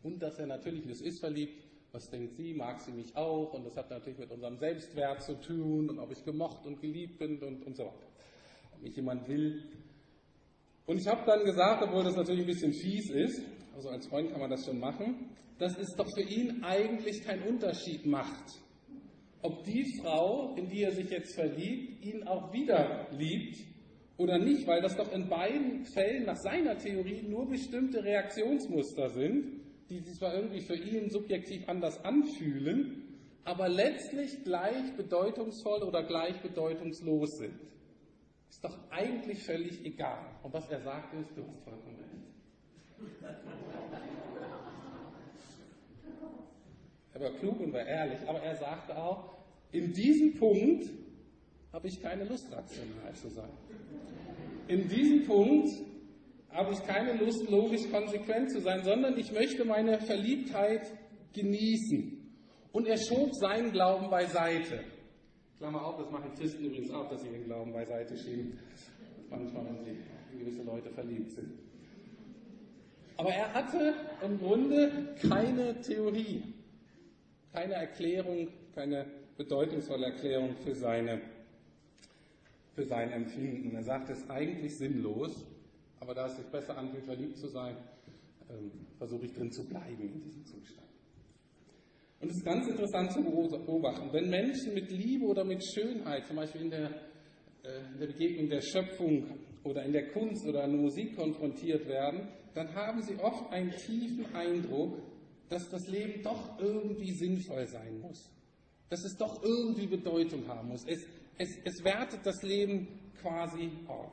Und 0.04 0.22
dass 0.22 0.40
er 0.40 0.48
natürlich, 0.48 0.88
das 0.88 1.02
ist 1.02 1.20
verliebt, 1.20 1.66
was 1.92 2.10
denkt 2.10 2.36
sie, 2.36 2.54
mag 2.54 2.80
sie 2.80 2.94
mich 2.94 3.14
auch? 3.16 3.54
Und 3.54 3.66
das 3.66 3.76
hat 3.76 3.90
natürlich 3.90 4.20
mit 4.20 4.32
unserem 4.32 4.58
Selbstwert 4.58 5.22
zu 5.22 5.38
tun 5.42 5.90
und 5.90 6.00
ob 6.00 6.12
ich 6.12 6.24
gemocht 6.24 6.66
und 6.66 6.80
geliebt 6.80 7.20
bin 7.20 7.40
und, 7.40 7.66
und 7.66 7.76
so 7.76 7.84
weiter. 7.84 8.08
Ob 8.74 8.84
mich 8.84 8.96
jemand 8.96 9.28
will. 9.28 9.64
Und 10.86 10.98
ich 10.98 11.08
habe 11.08 11.26
dann 11.26 11.44
gesagt, 11.44 11.84
obwohl 11.84 12.06
das 12.06 12.16
natürlich 12.16 12.42
ein 12.42 12.48
bisschen 12.48 12.74
fies 12.74 13.10
ist, 13.10 13.42
also 13.76 13.90
als 13.90 14.08
Freund 14.08 14.32
kann 14.32 14.40
man 14.40 14.50
das 14.50 14.66
schon 14.66 14.80
machen, 14.80 15.30
dass 15.58 15.78
es 15.78 15.94
doch 15.96 16.08
für 16.16 16.24
ihn 16.24 16.64
eigentlich 16.64 17.22
keinen 17.22 17.44
Unterschied 17.44 18.06
macht, 18.06 18.62
ob 19.42 19.64
die 19.66 19.86
Frau, 20.02 20.56
in 20.56 20.70
die 20.70 20.84
er 20.84 20.92
sich 20.92 21.10
jetzt 21.10 21.36
verliebt, 21.36 22.06
ihn 22.06 22.26
auch 22.28 22.54
wieder 22.54 23.08
liebt 23.12 23.75
oder 24.18 24.40
nicht, 24.40 24.66
weil 24.68 24.82
das 24.82 24.96
doch 24.96 25.12
in 25.12 25.28
beiden 25.28 25.86
Fällen 25.86 26.26
nach 26.26 26.38
seiner 26.38 26.78
Theorie 26.78 27.24
nur 27.24 27.48
bestimmte 27.48 28.04
Reaktionsmuster 28.04 29.10
sind, 29.10 29.62
die 29.90 30.00
sich 30.00 30.16
zwar 30.18 30.34
irgendwie 30.34 30.62
für 30.62 30.76
ihn 30.76 31.10
subjektiv 31.10 31.68
anders 31.68 32.04
anfühlen, 32.04 33.04
aber 33.44 33.70
letztlich 33.70 34.44
gleich 34.44 34.96
bedeutungsvoll 34.96 35.84
oder 35.84 36.04
gleich 36.04 36.42
bedeutungslos 36.42 37.38
sind. 37.38 37.54
Ist 38.50 38.64
doch 38.64 38.78
eigentlich 38.90 39.44
völlig 39.44 39.86
egal. 39.86 40.26
Und 40.44 40.54
was 40.54 40.70
er 40.70 40.80
sagt 40.80 41.14
ist, 41.14 41.36
du 41.36 41.46
hast 41.46 41.62
vollkommen 41.64 41.98
recht. 41.98 42.16
Er 47.14 47.22
war 47.22 47.32
klug 47.32 47.60
und 47.60 47.74
war 47.74 47.86
ehrlich, 47.86 48.20
aber 48.28 48.40
er 48.42 48.56
sagte 48.56 48.98
auch, 48.98 49.36
in 49.72 49.92
diesem 49.94 50.36
Punkt 50.38 50.90
habe 51.72 51.88
ich 51.88 52.02
keine 52.02 52.24
Lust, 52.24 52.52
rational 52.52 53.14
zu 53.14 53.30
sein. 53.30 53.52
In 54.68 54.88
diesem 54.88 55.26
Punkt 55.26 55.70
habe 56.50 56.74
ich 56.74 56.82
keine 56.84 57.14
Lust, 57.14 57.50
logisch 57.50 57.90
konsequent 57.92 58.52
zu 58.52 58.62
sein, 58.62 58.84
sondern 58.84 59.18
ich 59.18 59.32
möchte 59.32 59.66
meine 59.66 60.00
Verliebtheit 60.00 60.92
genießen. 61.34 62.22
Und 62.72 62.88
er 62.88 62.98
schob 62.98 63.34
seinen 63.36 63.72
Glauben 63.72 64.10
beiseite. 64.10 64.84
Klammer 65.58 65.86
auf, 65.86 65.98
das 65.98 66.12
machen 66.12 66.34
Christen 66.34 66.66
übrigens 66.66 66.92
auch, 66.92 67.10
dass 67.10 67.22
sie 67.22 67.30
ihren 67.30 67.46
Glauben 67.46 67.72
beiseite 67.72 68.18
schieben. 68.18 68.60
Manchmal, 69.30 69.66
wenn 69.66 69.84
sie 69.84 69.98
in 70.34 70.40
gewisse 70.40 70.64
Leute 70.64 70.90
verliebt 70.92 71.32
sind. 71.32 71.54
Aber 73.18 73.30
er 73.30 73.54
hatte 73.54 73.94
im 74.24 74.38
Grunde 74.38 75.16
keine 75.28 75.80
Theorie, 75.80 76.44
keine 77.54 77.76
Erklärung, 77.76 78.50
keine 78.74 79.06
bedeutungsvolle 79.38 80.08
Erklärung 80.08 80.56
für, 80.58 80.76
seine, 80.76 81.22
für 82.76 82.86
sein 82.86 83.12
Empfinden. 83.12 83.74
Er 83.76 83.84
sagt, 83.84 84.10
es 84.10 84.20
ist 84.20 84.30
eigentlich 84.30 84.78
sinnlos, 84.78 85.48
aber 86.00 86.14
da 86.14 86.28
es 86.28 86.36
sich 86.36 86.46
besser 86.48 86.78
anfühlt, 86.78 87.06
verliebt 87.06 87.38
zu 87.38 87.48
sein, 87.48 87.78
ähm, 88.50 88.72
versuche 88.98 89.26
ich 89.26 89.34
drin 89.34 89.52
zu 89.52 89.68
bleiben 89.68 90.02
in 90.02 90.20
diesem 90.22 90.46
Zustand. 90.46 90.86
Und 92.20 92.30
es 92.30 92.38
ist 92.38 92.46
ganz 92.46 92.68
interessant 92.68 93.12
zu 93.12 93.24
beobachten, 93.24 94.12
wenn 94.12 94.30
Menschen 94.30 94.74
mit 94.74 94.92
Liebe 94.92 95.26
oder 95.26 95.44
mit 95.44 95.64
Schönheit, 95.64 96.26
zum 96.26 96.36
Beispiel 96.36 96.62
in 96.62 96.70
der, 96.70 96.90
äh, 97.64 97.94
in 97.94 98.00
der 98.00 98.08
Begegnung 98.08 98.50
der 98.50 98.62
Schöpfung 98.62 99.40
oder 99.64 99.84
in 99.84 99.94
der 99.94 100.12
Kunst 100.12 100.46
oder 100.48 100.64
in 100.66 100.72
der 100.72 100.82
Musik 100.82 101.16
konfrontiert 101.16 101.88
werden, 101.88 102.28
dann 102.54 102.74
haben 102.74 103.02
sie 103.02 103.16
oft 103.18 103.52
einen 103.52 103.72
tiefen 103.72 104.34
Eindruck, 104.34 104.98
dass 105.50 105.70
das 105.70 105.88
Leben 105.88 106.24
doch 106.24 106.60
irgendwie 106.60 107.12
sinnvoll 107.12 107.68
sein 107.68 108.00
muss. 108.00 108.32
Dass 108.90 109.04
es 109.04 109.18
doch 109.18 109.44
irgendwie 109.44 109.88
Bedeutung 109.88 110.48
haben 110.48 110.70
muss. 110.70 110.86
Es, 110.88 111.06
es, 111.38 111.50
es 111.64 111.84
wertet 111.84 112.26
das 112.26 112.42
Leben 112.44 112.88
quasi 113.22 113.70
auf. 113.88 114.12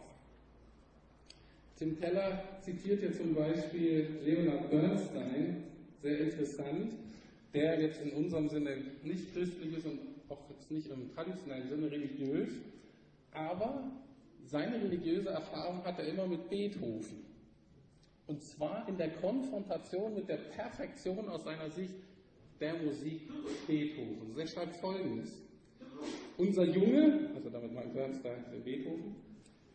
Tim 1.76 1.98
Keller 1.98 2.42
zitiert 2.60 3.00
hier 3.00 3.12
zum 3.12 3.34
Beispiel 3.34 4.20
Leonard 4.24 4.70
Bernstein, 4.70 5.64
sehr 6.00 6.18
interessant, 6.20 6.94
der 7.54 7.80
jetzt 7.80 8.00
in 8.00 8.12
unserem 8.12 8.48
Sinne 8.48 8.76
nicht 9.02 9.32
christlich 9.32 9.76
ist 9.76 9.86
und 9.86 9.98
auch 10.28 10.48
jetzt 10.48 10.70
nicht 10.70 10.88
im 10.90 11.12
traditionellen 11.12 11.68
Sinne 11.68 11.90
religiös, 11.90 12.50
aber 13.32 13.90
seine 14.44 14.76
religiöse 14.76 15.30
Erfahrung 15.30 15.84
hat 15.84 15.98
er 15.98 16.06
immer 16.06 16.26
mit 16.26 16.48
Beethoven. 16.48 17.24
Und 18.26 18.42
zwar 18.42 18.88
in 18.88 18.96
der 18.96 19.10
Konfrontation 19.14 20.14
mit 20.14 20.28
der 20.28 20.36
Perfektion 20.36 21.28
aus 21.28 21.44
seiner 21.44 21.70
Sicht 21.70 21.94
der 22.60 22.74
Musik 22.74 23.28
Beethovens. 23.66 24.36
Er 24.36 24.46
schreibt 24.46 24.76
folgendes. 24.76 25.41
Unser 26.42 26.64
Junge, 26.64 27.30
also 27.34 27.48
damit 27.50 27.72
meint 27.72 27.92
Bernstein 27.94 28.44
Beethoven, 28.64 29.14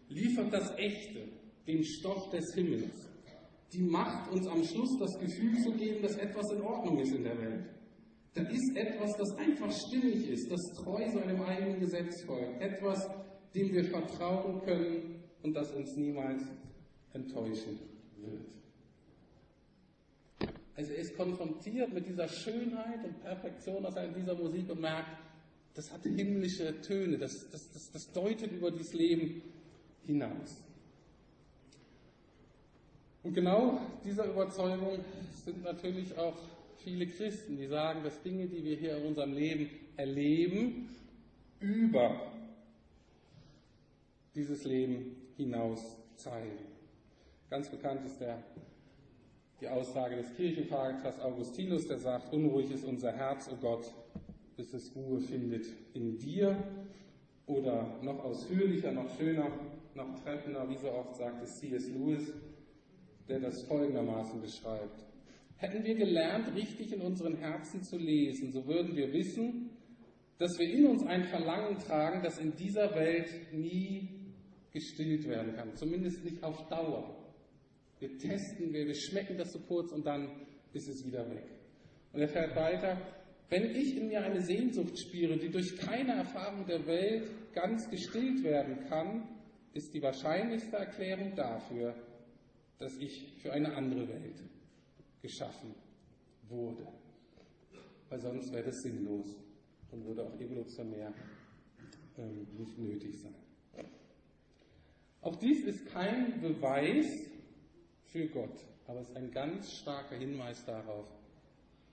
liefert 0.09 0.51
das 0.51 0.69
Echte, 0.77 1.29
den 1.65 1.83
Stoff 1.83 2.29
des 2.29 2.53
Himmels 2.55 3.07
die 3.73 3.83
Macht, 3.83 4.31
uns 4.31 4.47
am 4.47 4.63
Schluss 4.63 4.97
das 4.99 5.19
Gefühl 5.19 5.57
zu 5.59 5.71
geben, 5.73 6.01
dass 6.01 6.15
etwas 6.17 6.51
in 6.51 6.61
Ordnung 6.61 6.99
ist 6.99 7.13
in 7.13 7.23
der 7.23 7.37
Welt. 7.37 7.65
Da 8.33 8.43
ist 8.43 8.75
etwas, 8.75 9.11
das 9.17 9.37
einfach 9.37 9.71
stimmig 9.71 10.29
ist, 10.29 10.51
das 10.51 10.61
treu 10.83 11.05
seinem 11.09 11.41
eigenen 11.41 11.79
Gesetz 11.79 12.23
folgt. 12.25 12.61
Etwas, 12.61 12.99
dem 13.53 13.73
wir 13.73 13.83
vertrauen 13.83 14.61
können 14.61 15.23
und 15.43 15.53
das 15.53 15.71
uns 15.73 15.95
niemals 15.97 16.43
enttäuschen 17.13 17.79
wird. 18.17 18.45
Also 20.75 20.93
er 20.93 20.99
ist 20.99 21.17
konfrontiert 21.17 21.91
mit 21.91 22.07
dieser 22.07 22.27
Schönheit 22.27 23.03
und 23.03 23.19
Perfektion 23.21 23.83
aus 23.85 23.95
dieser 24.15 24.35
Musik 24.35 24.69
und 24.69 24.79
merkt, 24.79 25.26
das 25.77 25.91
hat 25.91 26.01
himmlische 26.01 26.81
Töne, 26.81 27.19
das, 27.19 27.51
das, 27.51 27.71
das, 27.71 27.91
das 27.91 28.11
deutet 28.11 28.51
über 28.51 28.71
dieses 28.71 28.93
Leben 28.93 29.43
hinaus. 30.07 30.63
Und 33.21 33.35
genau 33.35 33.79
dieser 34.03 34.25
Überzeugung 34.25 34.97
sind 35.45 35.63
natürlich 35.63 36.17
auch 36.17 36.35
viele 36.79 37.05
Christen, 37.05 37.57
die 37.57 37.67
sagen, 37.67 38.03
dass 38.03 38.19
Dinge, 38.23 38.47
die 38.47 38.63
wir 38.63 38.75
hier 38.75 38.97
in 38.97 39.05
unserem 39.05 39.33
Leben 39.33 39.69
erleben, 39.97 40.89
über 41.59 42.31
dieses 44.33 44.63
Leben 44.63 45.15
hinaus 45.35 45.95
zeigen. 46.15 46.57
Ganz 47.51 47.69
bekannt 47.69 48.03
ist 48.03 48.19
der, 48.19 48.41
die 49.61 49.67
Aussage 49.67 50.15
des 50.15 50.33
Kirchenvaters 50.35 51.19
Augustinus, 51.19 51.87
der 51.87 51.99
sagt, 51.99 52.33
unruhig 52.33 52.71
ist 52.71 52.83
unser 52.83 53.11
Herz, 53.11 53.47
o 53.47 53.51
oh 53.53 53.57
Gott, 53.61 53.93
bis 54.57 54.73
es 54.73 54.93
Ruhe 54.95 55.19
findet 55.21 55.67
in 55.93 56.17
dir. 56.17 56.57
Oder 57.45 57.99
noch 58.03 58.19
ausführlicher, 58.25 58.91
noch 58.91 59.09
schöner, 59.17 59.49
noch 59.95 60.19
treffender, 60.21 60.67
wie 60.69 60.75
so 60.75 60.91
oft 60.91 61.15
sagt 61.15 61.41
es 61.43 61.55
C.S. 61.59 61.87
Lewis, 61.89 62.33
der 63.29 63.39
das 63.39 63.63
folgendermaßen 63.63 64.41
beschreibt. 64.41 65.05
Hätten 65.55 65.83
wir 65.85 65.95
gelernt, 65.95 66.53
richtig 66.55 66.91
in 66.91 67.01
unseren 67.01 67.37
Herzen 67.37 67.81
zu 67.83 67.97
lesen, 67.97 68.51
so 68.51 68.67
würden 68.67 68.95
wir 68.95 69.13
wissen, 69.13 69.69
dass 70.39 70.51
wir 70.59 70.69
in 70.69 70.87
uns 70.87 71.03
ein 71.05 71.23
Verlangen 71.23 71.79
tragen, 71.79 72.21
das 72.21 72.37
in 72.37 72.53
dieser 72.55 72.93
Welt 72.93 73.53
nie 73.53 74.09
gestillt 74.71 75.27
werden 75.27 75.55
kann, 75.55 75.75
zumindest 75.75 76.23
nicht 76.23 76.43
auf 76.43 76.67
Dauer. 76.67 77.15
Wir 77.99 78.17
testen, 78.17 78.73
wir, 78.73 78.85
wir 78.85 78.93
schmecken 78.93 79.37
das 79.37 79.53
so 79.53 79.59
kurz 79.61 79.91
und 79.91 80.05
dann 80.05 80.29
ist 80.73 80.87
es 80.87 81.03
wieder 81.05 81.27
weg. 81.29 81.45
Und 82.13 82.21
er 82.21 82.27
fährt 82.27 82.55
weiter, 82.55 83.01
wenn 83.49 83.75
ich 83.75 83.95
in 83.95 84.07
mir 84.07 84.21
eine 84.23 84.41
Sehnsucht 84.41 84.99
spüre, 84.99 85.37
die 85.37 85.49
durch 85.49 85.77
keine 85.77 86.13
Erfahrung 86.13 86.65
der 86.65 86.85
Welt 86.85 87.53
ganz 87.53 87.89
gestillt 87.89 88.43
werden 88.43 88.85
kann, 88.89 89.27
ist 89.73 89.93
die 89.93 90.01
wahrscheinlichste 90.01 90.75
Erklärung 90.75 91.33
dafür, 91.35 91.95
dass 92.77 92.97
ich 92.97 93.33
für 93.41 93.53
eine 93.53 93.73
andere 93.73 94.07
Welt 94.07 94.43
geschaffen 95.21 95.73
wurde. 96.49 96.87
Weil 98.09 98.19
sonst 98.19 98.51
wäre 98.51 98.63
das 98.63 98.81
sinnlos 98.81 99.35
und 99.91 100.05
würde 100.05 100.23
auch 100.23 100.39
evolutionär 100.39 101.13
ähm, 102.17 102.47
nicht 102.57 102.77
nötig 102.77 103.19
sein. 103.21 103.35
Auch 105.21 105.35
dies 105.35 105.65
ist 105.65 105.85
kein 105.87 106.39
Beweis 106.39 107.05
für 108.05 108.27
Gott, 108.27 108.65
aber 108.87 109.01
es 109.01 109.09
ist 109.09 109.15
ein 109.17 109.31
ganz 109.31 109.71
starker 109.73 110.15
Hinweis 110.15 110.63
darauf, 110.65 111.07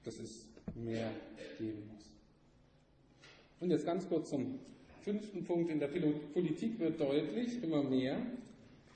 dass 0.05 0.19
es 0.21 0.54
mehr 0.75 1.11
geben 1.59 1.91
muss. 1.95 2.11
Und 3.61 3.71
jetzt 3.71 3.87
ganz 3.87 4.09
kurz 4.09 4.31
zum 4.31 4.59
fünften 5.03 5.45
Punkt. 5.45 5.71
In 5.71 5.81
der 5.81 5.89
Politik 5.89 6.79
wird 6.79 7.01
deutlich, 7.01 7.63
immer 7.63 7.83
mehr, 7.83 8.19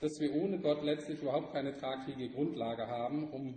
dass 0.01 0.21
wir 0.21 0.35
ohne 0.35 0.59
Gott 0.59 0.83
letztlich 0.83 1.21
überhaupt 1.21 1.53
keine 1.53 1.77
tragfähige 1.77 2.31
Grundlage 2.31 2.87
haben, 2.87 3.29
um 3.31 3.55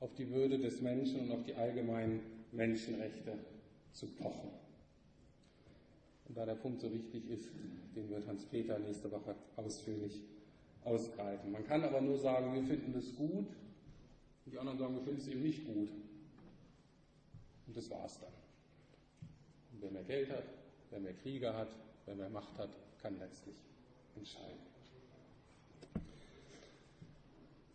auf 0.00 0.14
die 0.14 0.30
Würde 0.30 0.58
des 0.58 0.80
Menschen 0.80 1.20
und 1.20 1.32
auf 1.32 1.44
die 1.44 1.54
allgemeinen 1.54 2.20
Menschenrechte 2.50 3.38
zu 3.92 4.06
pochen. 4.06 4.50
Und 6.28 6.38
da 6.38 6.46
der 6.46 6.54
Punkt 6.54 6.80
so 6.80 6.92
wichtig 6.92 7.28
ist, 7.28 7.50
den 7.94 8.08
wird 8.08 8.26
Hans-Peter 8.26 8.78
nächste 8.78 9.10
Woche 9.10 9.34
ausführlich 9.56 10.22
ausgreifen. 10.84 11.52
Man 11.52 11.66
kann 11.66 11.84
aber 11.84 12.00
nur 12.00 12.18
sagen, 12.18 12.54
wir 12.54 12.62
finden 12.62 12.92
das 12.94 13.14
gut, 13.14 13.46
und 14.44 14.52
die 14.52 14.58
anderen 14.58 14.78
sagen, 14.78 14.94
wir 14.94 15.02
finden 15.02 15.20
es 15.20 15.28
eben 15.28 15.42
nicht 15.42 15.66
gut. 15.66 15.90
Und 17.72 17.78
das 17.78 17.90
war's 17.90 18.20
dann. 18.20 18.28
Und 19.72 19.80
wer 19.80 19.90
mehr 19.90 20.04
Geld 20.04 20.30
hat, 20.30 20.44
wer 20.90 21.00
mehr 21.00 21.14
Krieger 21.14 21.56
hat, 21.56 21.74
wer 22.04 22.14
mehr 22.14 22.28
Macht 22.28 22.58
hat, 22.58 22.68
kann 23.00 23.18
letztlich 23.18 23.56
entscheiden. 24.14 24.60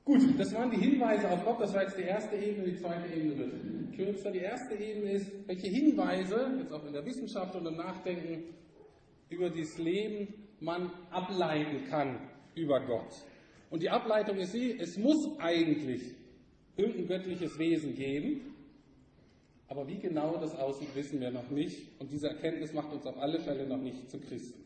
Gut, 0.06 0.22
das 0.40 0.54
waren 0.54 0.70
die 0.70 0.78
Hinweise 0.78 1.28
auf 1.32 1.44
Gott, 1.44 1.62
das 1.62 1.74
war 1.74 1.82
jetzt 1.82 1.98
die 1.98 2.04
erste 2.04 2.36
Ebene, 2.36 2.74
die 2.74 2.78
zweite 2.78 3.12
Ebene 3.12 3.38
wird 3.40 3.96
kürzer. 3.96 4.30
Die 4.30 4.38
erste 4.38 4.76
Ebene 4.76 5.14
ist, 5.14 5.32
welche 5.48 5.68
Hinweise, 5.68 6.60
jetzt 6.60 6.72
auch 6.72 6.86
in 6.86 6.94
der 6.94 7.04
Wissenschaft 7.04 7.56
und 7.56 7.66
im 7.66 7.78
Nachdenken 7.78 8.54
über 9.30 9.50
dieses 9.50 9.80
Leben 9.80 10.32
man 10.60 10.92
ableiten 11.10 11.86
kann 11.90 12.20
über 12.54 12.86
Gott. 12.86 13.16
Und 13.72 13.82
die 13.82 13.90
Ableitung 13.90 14.38
ist 14.38 14.52
sie, 14.52 14.78
es 14.78 14.96
muss 14.96 15.40
eigentlich 15.40 16.14
irgendein 16.76 17.08
göttliches 17.08 17.58
Wesen 17.58 17.96
geben, 17.96 18.54
Aber 19.70 19.88
wie 19.88 20.00
genau 20.00 20.38
das 20.38 20.56
aussieht, 20.56 20.96
wissen 20.96 21.20
wir 21.20 21.32
noch 21.32 21.50
nicht. 21.50 22.00
Und 22.00 22.12
diese 22.12 22.30
Erkenntnis 22.30 22.74
macht 22.74 22.92
uns 22.94 23.06
auf 23.06 23.18
alle 23.18 23.40
Fälle 23.40 23.68
noch 23.68 23.82
nicht 23.82 24.10
zu 24.10 24.20
Christen. 24.20 24.64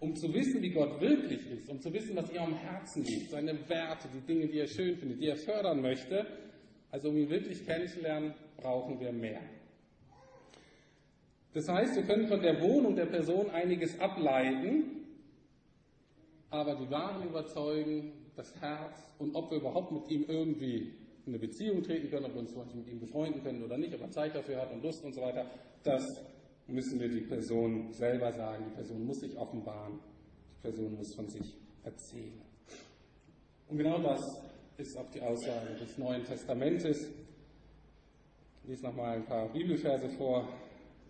Um 0.00 0.14
zu 0.16 0.32
wissen, 0.32 0.62
wie 0.62 0.70
Gott 0.70 1.00
wirklich 1.00 1.50
ist, 1.50 1.68
um 1.68 1.80
zu 1.80 1.92
wissen, 1.92 2.16
was 2.16 2.30
ihm 2.32 2.40
am 2.40 2.54
Herzen 2.54 3.04
liegt, 3.04 3.30
seine 3.30 3.52
Werte, 3.68 4.08
die 4.14 4.20
Dinge, 4.20 4.46
die 4.48 4.58
er 4.58 4.66
schön 4.66 4.96
findet, 4.96 5.20
die 5.20 5.26
er 5.26 5.36
fördern 5.36 5.82
möchte, 5.82 6.26
also 6.90 7.10
um 7.10 7.16
ihn 7.18 7.28
wirklich 7.28 7.66
kennenzulernen, 7.66 8.34
brauchen 8.56 8.98
wir 8.98 9.12
mehr. 9.12 9.42
Das 11.52 11.68
heißt, 11.68 11.96
wir 11.96 12.04
können 12.04 12.28
von 12.28 12.40
der 12.40 12.60
Wohnung 12.62 12.96
der 12.96 13.06
Person 13.06 13.50
einiges 13.50 13.98
ableiten, 14.00 15.04
aber 16.48 16.76
die 16.76 16.90
wahren 16.90 17.28
Überzeugen, 17.28 18.12
das 18.36 18.58
Herz 18.60 19.12
und 19.18 19.34
ob 19.34 19.50
wir 19.50 19.58
überhaupt 19.58 19.92
mit 19.92 20.10
ihm 20.10 20.24
irgendwie 20.28 20.94
eine 21.26 21.38
Beziehung 21.38 21.82
treten 21.82 22.10
können, 22.10 22.26
ob 22.26 22.34
wir 22.34 22.40
uns 22.40 22.54
mit 22.74 22.88
ihm 22.88 23.00
befreunden 23.00 23.42
können 23.42 23.62
oder 23.62 23.76
nicht, 23.76 23.94
ob 23.94 24.00
er 24.00 24.10
Zeit 24.10 24.34
dafür 24.34 24.60
hat 24.60 24.72
und 24.72 24.82
Lust 24.82 25.04
und 25.04 25.14
so 25.14 25.20
weiter, 25.20 25.46
das 25.82 26.04
müssen 26.66 27.00
wir 27.00 27.08
die 27.08 27.20
Person 27.20 27.92
selber 27.92 28.32
sagen. 28.32 28.64
Die 28.68 28.74
Person 28.74 29.04
muss 29.04 29.20
sich 29.20 29.36
offenbaren, 29.36 29.98
die 30.58 30.62
Person 30.62 30.96
muss 30.96 31.14
von 31.14 31.28
sich 31.28 31.56
erzählen. 31.84 32.40
Und 33.68 33.78
genau 33.78 33.98
das 33.98 34.20
ist 34.78 34.96
auch 34.96 35.10
die 35.10 35.20
Aussage 35.20 35.74
des 35.78 35.96
Neuen 35.98 36.24
Testamentes. 36.24 37.08
Ich 38.62 38.68
lese 38.68 38.84
nochmal 38.84 39.16
ein 39.16 39.24
paar 39.24 39.48
Bibelverse 39.52 40.08
vor, 40.10 40.48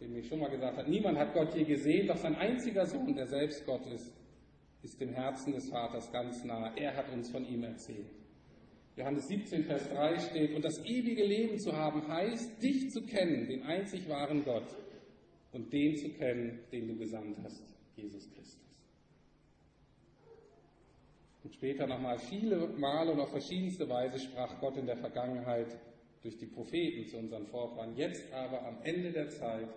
dem 0.00 0.16
ich 0.16 0.28
schon 0.28 0.40
mal 0.40 0.50
gesagt 0.50 0.76
habe. 0.76 0.90
Niemand 0.90 1.18
hat 1.18 1.34
Gott 1.34 1.54
je 1.54 1.64
gesehen, 1.64 2.06
doch 2.06 2.16
sein 2.16 2.34
einziger 2.36 2.86
Sohn, 2.86 3.14
der 3.14 3.26
selbst 3.26 3.64
Gott 3.66 3.86
ist, 3.86 4.12
ist 4.82 5.00
dem 5.00 5.12
Herzen 5.12 5.52
des 5.52 5.68
Vaters 5.68 6.10
ganz 6.10 6.44
nah. 6.44 6.74
Er 6.76 6.96
hat 6.96 7.12
uns 7.12 7.30
von 7.30 7.44
ihm 7.44 7.64
erzählt. 7.64 8.19
Johannes 8.96 9.28
17, 9.28 9.64
Vers 9.64 9.88
3 9.88 10.18
steht, 10.18 10.54
und 10.54 10.64
das 10.64 10.84
ewige 10.84 11.24
Leben 11.24 11.58
zu 11.58 11.72
haben 11.72 12.06
heißt, 12.06 12.62
dich 12.62 12.90
zu 12.90 13.02
kennen, 13.02 13.46
den 13.46 13.62
einzig 13.62 14.08
wahren 14.08 14.44
Gott, 14.44 14.66
und 15.52 15.72
den 15.72 15.96
zu 15.96 16.10
kennen, 16.10 16.60
den 16.72 16.88
du 16.88 16.96
gesandt 16.96 17.38
hast, 17.42 17.62
Jesus 17.96 18.28
Christus. 18.32 18.60
Und 21.42 21.54
später 21.54 21.86
nochmal 21.86 22.18
viele 22.18 22.68
Male 22.76 23.12
und 23.12 23.20
auf 23.20 23.30
verschiedenste 23.30 23.88
Weise 23.88 24.18
sprach 24.18 24.60
Gott 24.60 24.76
in 24.76 24.86
der 24.86 24.96
Vergangenheit 24.96 25.78
durch 26.22 26.36
die 26.36 26.46
Propheten 26.46 27.06
zu 27.06 27.16
unseren 27.16 27.46
Vorfahren. 27.46 27.96
Jetzt 27.96 28.30
aber 28.32 28.66
am 28.66 28.82
Ende 28.82 29.10
der 29.10 29.28
Zeit 29.30 29.68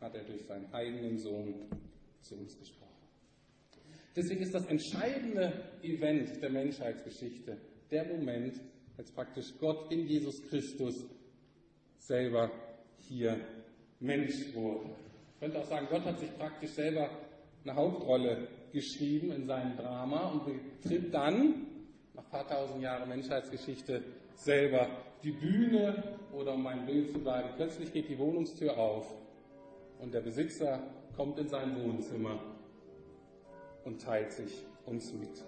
hat 0.00 0.14
er 0.14 0.24
durch 0.24 0.44
seinen 0.44 0.72
eigenen 0.72 1.18
Sohn 1.18 1.68
zu 2.20 2.34
uns 2.34 2.58
gesprochen. 2.58 2.82
Deswegen 4.16 4.42
ist 4.42 4.54
das 4.54 4.66
entscheidende 4.66 5.78
Event 5.82 6.42
der 6.42 6.50
Menschheitsgeschichte 6.50 7.58
der 7.92 8.04
Moment, 8.06 8.60
als 8.96 9.10
praktisch 9.10 9.52
Gott 9.60 9.92
in 9.92 10.06
Jesus 10.06 10.42
Christus 10.48 11.04
selber 11.98 12.50
hier 13.08 13.38
Mensch 14.00 14.54
wurde. 14.54 14.90
Ich 15.34 15.40
könnte 15.40 15.60
auch 15.60 15.66
sagen, 15.66 15.86
Gott 15.90 16.04
hat 16.04 16.18
sich 16.18 16.36
praktisch 16.36 16.70
selber 16.70 17.10
eine 17.64 17.74
Hauptrolle 17.74 18.48
geschrieben 18.72 19.32
in 19.32 19.46
seinem 19.46 19.76
Drama 19.76 20.30
und 20.30 20.80
betritt 20.80 21.12
dann, 21.12 21.66
nach 22.14 22.24
ein 22.24 22.30
paar 22.30 22.48
tausend 22.48 22.82
Jahren 22.82 23.08
Menschheitsgeschichte, 23.08 24.02
selber 24.34 24.88
die 25.22 25.32
Bühne 25.32 26.18
oder 26.32 26.54
um 26.54 26.62
mein 26.62 26.86
Bild 26.86 27.12
zu 27.12 27.18
bleiben, 27.18 27.50
plötzlich 27.56 27.92
geht 27.92 28.08
die 28.08 28.18
Wohnungstür 28.18 28.76
auf 28.76 29.06
und 30.00 30.12
der 30.14 30.20
Besitzer 30.20 30.82
kommt 31.16 31.38
in 31.38 31.48
sein 31.48 31.76
Wohnzimmer 31.80 32.40
und 33.84 34.00
teilt 34.00 34.32
sich 34.32 34.64
uns 34.86 35.12
mit. 35.12 35.44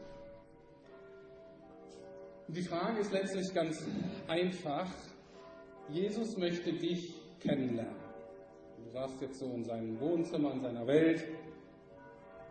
Und 2.47 2.57
die 2.57 2.63
Frage 2.63 3.01
ist 3.01 3.13
letztlich 3.13 3.55
ganz 3.55 3.87
einfach. 4.29 4.91
Jesus 5.89 6.37
möchte 6.37 6.73
dich 6.73 7.15
kennenlernen. 7.41 7.97
Du 8.85 8.91
saßt 8.91 9.21
jetzt 9.23 9.39
so 9.39 9.47
in 9.55 9.65
seinem 9.65 9.99
Wohnzimmer, 10.01 10.53
in 10.53 10.61
seiner 10.61 10.87
Welt 10.87 11.25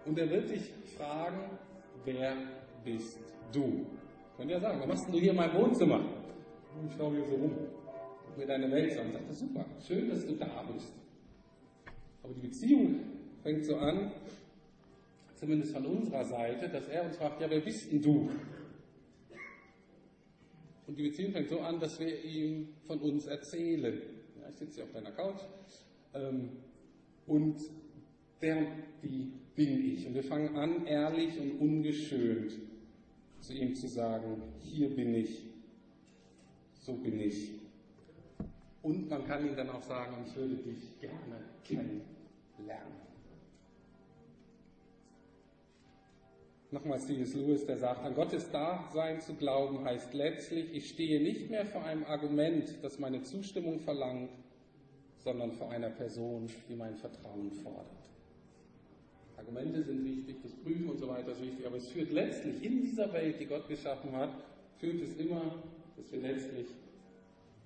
und 0.06 0.17
er 0.17 0.29
wird 0.29 0.49
dich 0.49 0.73
fragen, 0.97 1.58
wer 2.03 2.36
bist 2.84 3.19
du? 3.51 3.86
Könnt 4.36 4.51
ihr 4.51 4.60
sagen, 4.60 4.79
was 4.82 4.88
machst 4.88 5.08
du 5.10 5.19
hier 5.19 5.32
in 5.32 5.38
meinem 5.38 5.53
Wohnzimmer? 5.56 6.03
Ich 6.88 6.95
schaue 6.95 7.15
hier 7.15 7.25
so 7.25 7.36
rum, 7.36 7.56
mir 8.36 8.47
deine 8.47 8.69
Welt 8.71 8.97
an 8.97 9.08
und 9.08 9.13
sagte, 9.13 9.34
super, 9.34 9.65
schön, 9.79 10.10
dass 10.10 10.25
du 10.25 10.36
da 10.36 10.63
bist. 10.73 10.91
Aber 12.23 12.34
die 12.34 12.41
Beziehung 12.41 12.99
fängt 13.43 13.63
so 13.65 13.75
an, 13.75 14.12
zumindest 15.36 15.73
von 15.73 15.86
unserer 15.86 16.23
Seite, 16.25 16.67
dass 16.69 16.88
er 16.88 17.06
uns 17.06 17.17
fragt, 17.17 17.41
ja, 17.41 17.49
wer 17.49 17.62
bist 17.62 17.91
denn 17.91 18.01
du? 18.01 18.29
Und 20.88 20.98
die 20.98 21.04
Beziehung 21.04 21.32
fängt 21.32 21.50
so 21.50 21.60
an, 21.60 21.80
dass 21.80 22.00
wir 22.00 22.24
ihm 22.24 22.69
von 22.86 23.00
uns 23.00 23.26
erzählen. 23.26 24.02
Ja, 24.41 24.50
ich 24.50 24.56
sitze 24.56 24.76
hier 24.76 24.84
auf 24.84 24.91
deiner 24.91 25.12
Couch 25.12 25.41
ähm, 26.13 26.50
und 27.25 27.62
der 28.42 28.67
die 29.02 29.31
bin 29.56 29.94
ich. 29.94 30.06
Und 30.06 30.15
wir 30.15 30.23
fangen 30.23 30.56
an, 30.56 30.86
ehrlich 30.86 31.40
und 31.40 31.60
ungeschönt 31.60 32.54
zu 33.40 33.54
ihm 33.54 33.75
zu 33.75 33.88
sagen, 33.88 34.42
hier 34.62 34.90
bin 34.90 35.13
ich, 35.13 35.44
so 36.79 36.94
bin 36.94 37.19
ich. 37.19 37.52
Und 38.81 39.10
man 39.10 39.25
kann 39.25 39.48
ihm 39.48 39.56
dann 39.56 39.69
auch 39.69 39.84
sagen, 39.84 40.25
ich 40.27 40.36
würde 40.36 40.56
dich 40.56 41.00
gerne 41.00 41.44
kennenlernen. 41.63 43.04
Nochmal 46.74 47.00
C.S. 47.00 47.36
Lewis, 47.36 47.67
der 47.67 47.78
sagt, 47.78 48.04
an 48.04 48.15
Gottes 48.15 48.50
Dasein 48.50 49.21
zu 49.21 49.36
glauben 49.36 49.86
heißt 49.86 50.15
letztlich, 50.15 50.74
ich 50.74 50.90
stehe 50.90 51.21
nicht 51.21 51.52
mehr 51.52 51.67
vor 51.67 51.84
einem 51.84 52.04
Argument, 52.06 52.67
das 52.82 52.98
meine 52.98 53.21
Zustimmung 53.21 53.80
verlangt, 53.80 54.32
sondern 55.19 55.52
vor 55.52 55.69
einer 55.69 55.92
Person, 55.92 56.50
die 56.67 56.74
mein 56.74 56.96
Vertrauen 56.96 57.52
fordert. 57.52 57.86
Argumente 59.38 59.84
sind 59.84 60.04
wichtig, 60.04 60.38
das 60.42 60.52
Prüfen 60.52 60.90
und 60.90 60.98
so 60.98 61.08
weiter 61.08 61.34
ist 61.34 61.44
wichtig, 61.44 61.63
aber 61.63 61.78
es 61.78 61.90
führt 61.90 62.12
letztlich 62.12 62.63
in 62.63 62.82
dieser 62.82 63.13
Welt, 63.13 63.40
die 63.40 63.46
Gott 63.46 63.67
geschaffen 63.67 64.12
hat, 64.13 64.32
führt 64.80 65.00
es 65.00 65.15
immer, 65.17 65.54
dass 65.96 66.12
wir 66.12 66.21
letztlich 66.21 66.65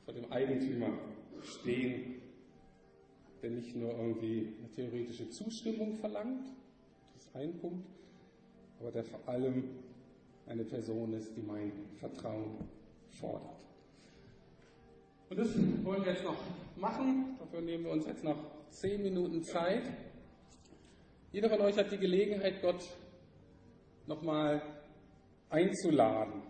vor 0.04 0.14
dem 0.14 0.30
Eigentümer 0.30 0.90
stehen, 1.44 2.16
der 3.42 3.52
nicht 3.52 3.74
nur 3.74 3.92
irgendwie 3.92 4.50
eine 4.60 4.70
theoretische 4.76 5.30
Zustimmung 5.30 5.94
verlangt, 5.94 6.50
das 7.14 7.24
ist 7.24 7.34
ein 7.34 7.58
Punkt, 7.60 7.97
aber 8.80 8.92
der 8.92 9.04
vor 9.04 9.20
allem 9.28 9.64
eine 10.48 10.64
Person 10.64 11.14
ist, 11.14 11.36
die 11.36 11.42
mein 11.42 11.72
Vertrauen 12.00 12.58
fordert. 13.20 13.58
Und 15.30 15.38
das 15.38 15.50
wollen 15.84 16.06
wir 16.06 16.14
jetzt 16.14 16.24
noch 16.24 16.42
machen. 16.78 17.36
Dafür 17.40 17.62
nehmen 17.62 17.86
wir 17.86 17.92
uns 17.92 18.06
jetzt 18.08 18.24
noch 18.24 18.38
zehn 18.70 19.02
Minuten 19.02 19.44
Zeit. 19.44 19.84
Jeder 21.32 21.50
von 21.50 21.62
euch 21.62 21.78
hat 21.78 21.92
die 21.92 21.98
Gelegenheit, 21.98 22.62
Gott 22.62 22.82
nochmal 24.06 24.62
einzuladen, 25.50 26.42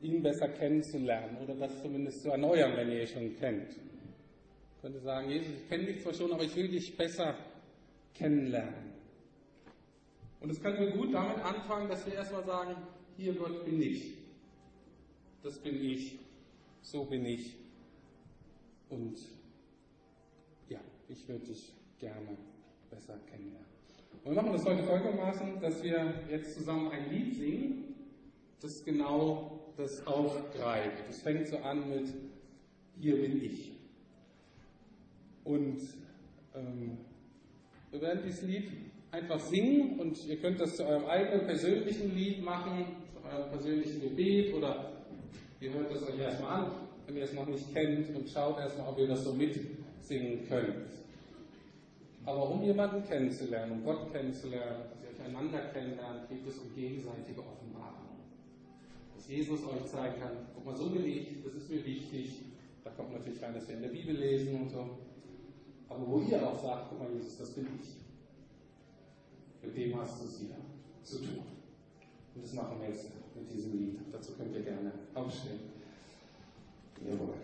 ihn 0.00 0.22
besser 0.22 0.48
kennenzulernen 0.48 1.36
oder 1.42 1.54
das 1.54 1.82
zumindest 1.82 2.22
zu 2.22 2.30
erneuern, 2.30 2.76
wenn 2.76 2.90
ihr 2.90 3.02
ihn 3.02 3.06
schon 3.06 3.36
kennt. 3.36 3.70
Ich 3.70 4.80
könnte 4.80 5.00
sagen, 5.00 5.30
Jesus, 5.30 5.52
ich 5.52 5.68
kenne 5.68 5.84
dich 5.84 6.02
zwar 6.02 6.14
schon, 6.14 6.32
aber 6.32 6.44
ich 6.44 6.56
will 6.56 6.68
dich 6.68 6.96
besser 6.96 7.36
kennenlernen. 8.14 8.95
Und 10.40 10.50
es 10.50 10.62
können 10.62 10.78
wir 10.78 10.90
gut 10.90 11.14
damit 11.14 11.38
anfangen, 11.38 11.88
dass 11.88 12.06
wir 12.06 12.14
erstmal 12.14 12.44
sagen, 12.44 12.76
hier 13.16 13.34
Gott 13.34 13.64
bin 13.64 13.80
ich. 13.80 14.14
Das 15.42 15.58
bin 15.58 15.82
ich. 15.82 16.18
So 16.82 17.04
bin 17.04 17.24
ich. 17.24 17.56
Und 18.90 19.18
ja, 20.68 20.80
ich 21.08 21.28
würde 21.28 21.46
dich 21.46 21.72
gerne 21.98 22.36
besser 22.90 23.18
kennenlernen. 23.30 23.66
Und 24.24 24.34
wir 24.34 24.42
machen 24.42 24.52
das 24.52 24.64
heute 24.64 24.82
folgendermaßen, 24.82 25.60
dass 25.60 25.82
wir 25.82 26.14
jetzt 26.30 26.54
zusammen 26.54 26.90
ein 26.90 27.10
Lied 27.10 27.34
singen, 27.36 27.94
das 28.60 28.84
genau 28.84 29.72
das 29.76 30.06
aufgreift. 30.06 31.04
Es 31.08 31.22
fängt 31.22 31.46
so 31.46 31.58
an 31.58 31.88
mit 31.88 32.08
Hier 32.98 33.20
bin 33.20 33.42
ich. 33.44 33.72
Und 35.44 35.80
ähm, 36.54 36.98
wir 37.90 38.00
werden 38.00 38.22
dieses 38.24 38.42
Lied 38.42 38.72
einfach 39.16 39.40
singen 39.40 39.98
und 39.98 40.26
ihr 40.26 40.36
könnt 40.36 40.60
das 40.60 40.76
zu 40.76 40.86
eurem 40.86 41.06
eigenen 41.06 41.46
persönlichen 41.46 42.14
Lied 42.14 42.44
machen, 42.44 42.84
zu 43.14 43.26
eurem 43.26 43.50
persönlichen 43.50 44.00
Gebet 44.02 44.54
oder 44.54 44.92
ihr 45.58 45.72
hört 45.72 45.90
das 45.90 46.02
euch 46.06 46.18
erstmal 46.18 46.64
an, 46.64 46.70
wenn 47.06 47.16
ihr 47.16 47.24
es 47.24 47.32
noch 47.32 47.46
nicht 47.46 47.72
kennt 47.72 48.14
und 48.14 48.28
schaut 48.28 48.58
erstmal, 48.58 48.88
ob 48.88 48.98
ihr 48.98 49.08
das 49.08 49.24
so 49.24 49.32
mitsingen 49.32 50.46
könnt. 50.46 50.90
Aber 52.26 52.50
um 52.50 52.62
jemanden 52.62 53.04
kennenzulernen, 53.08 53.72
um 53.72 53.84
Gott 53.84 54.12
kennenzulernen, 54.12 54.84
dass 54.90 55.02
ihr 55.02 55.08
euch 55.08 55.28
einander 55.28 55.60
kennenlernt, 55.72 56.28
geht 56.28 56.46
es 56.46 56.58
um 56.58 56.74
gegenseitige 56.74 57.40
Offenbarung. 57.40 58.20
Dass 59.14 59.28
Jesus 59.28 59.60
euch 59.64 59.86
zeigen 59.86 60.20
kann, 60.20 60.32
guck 60.54 60.66
mal, 60.66 60.76
so 60.76 60.90
bin 60.90 61.06
ich, 61.06 61.42
das 61.42 61.54
ist 61.54 61.70
mir 61.70 61.84
wichtig. 61.86 62.42
Da 62.84 62.90
kommt 62.90 63.12
natürlich 63.12 63.42
rein, 63.42 63.54
dass 63.54 63.66
wir 63.66 63.76
in 63.76 63.82
der 63.82 63.88
Bibel 63.88 64.14
lesen 64.14 64.60
und 64.60 64.68
so. 64.68 64.90
Aber 65.88 66.06
wo 66.06 66.20
ihr 66.20 66.46
auch 66.46 66.60
sagt, 66.60 66.90
guck 66.90 66.98
mal, 66.98 67.08
Jesus, 67.16 67.38
das 67.38 67.50
bin 67.52 67.66
ich. 67.80 68.05
Mit 69.66 69.76
dem 69.76 70.00
hast 70.00 70.22
du 70.22 70.26
es 70.26 70.40
wieder 70.42 70.56
zu 71.02 71.18
tun. 71.18 71.42
Und 72.34 72.44
das 72.44 72.52
machen 72.52 72.80
wir 72.80 72.88
jetzt 72.88 73.06
mit 73.34 73.52
diesem 73.52 73.72
Lied. 73.78 73.98
Dazu 74.12 74.32
könnt 74.32 74.54
ihr 74.54 74.62
gerne 74.62 74.92
aufstehen. 75.14 75.60
Ihr 77.04 77.18
wollt. 77.18 77.36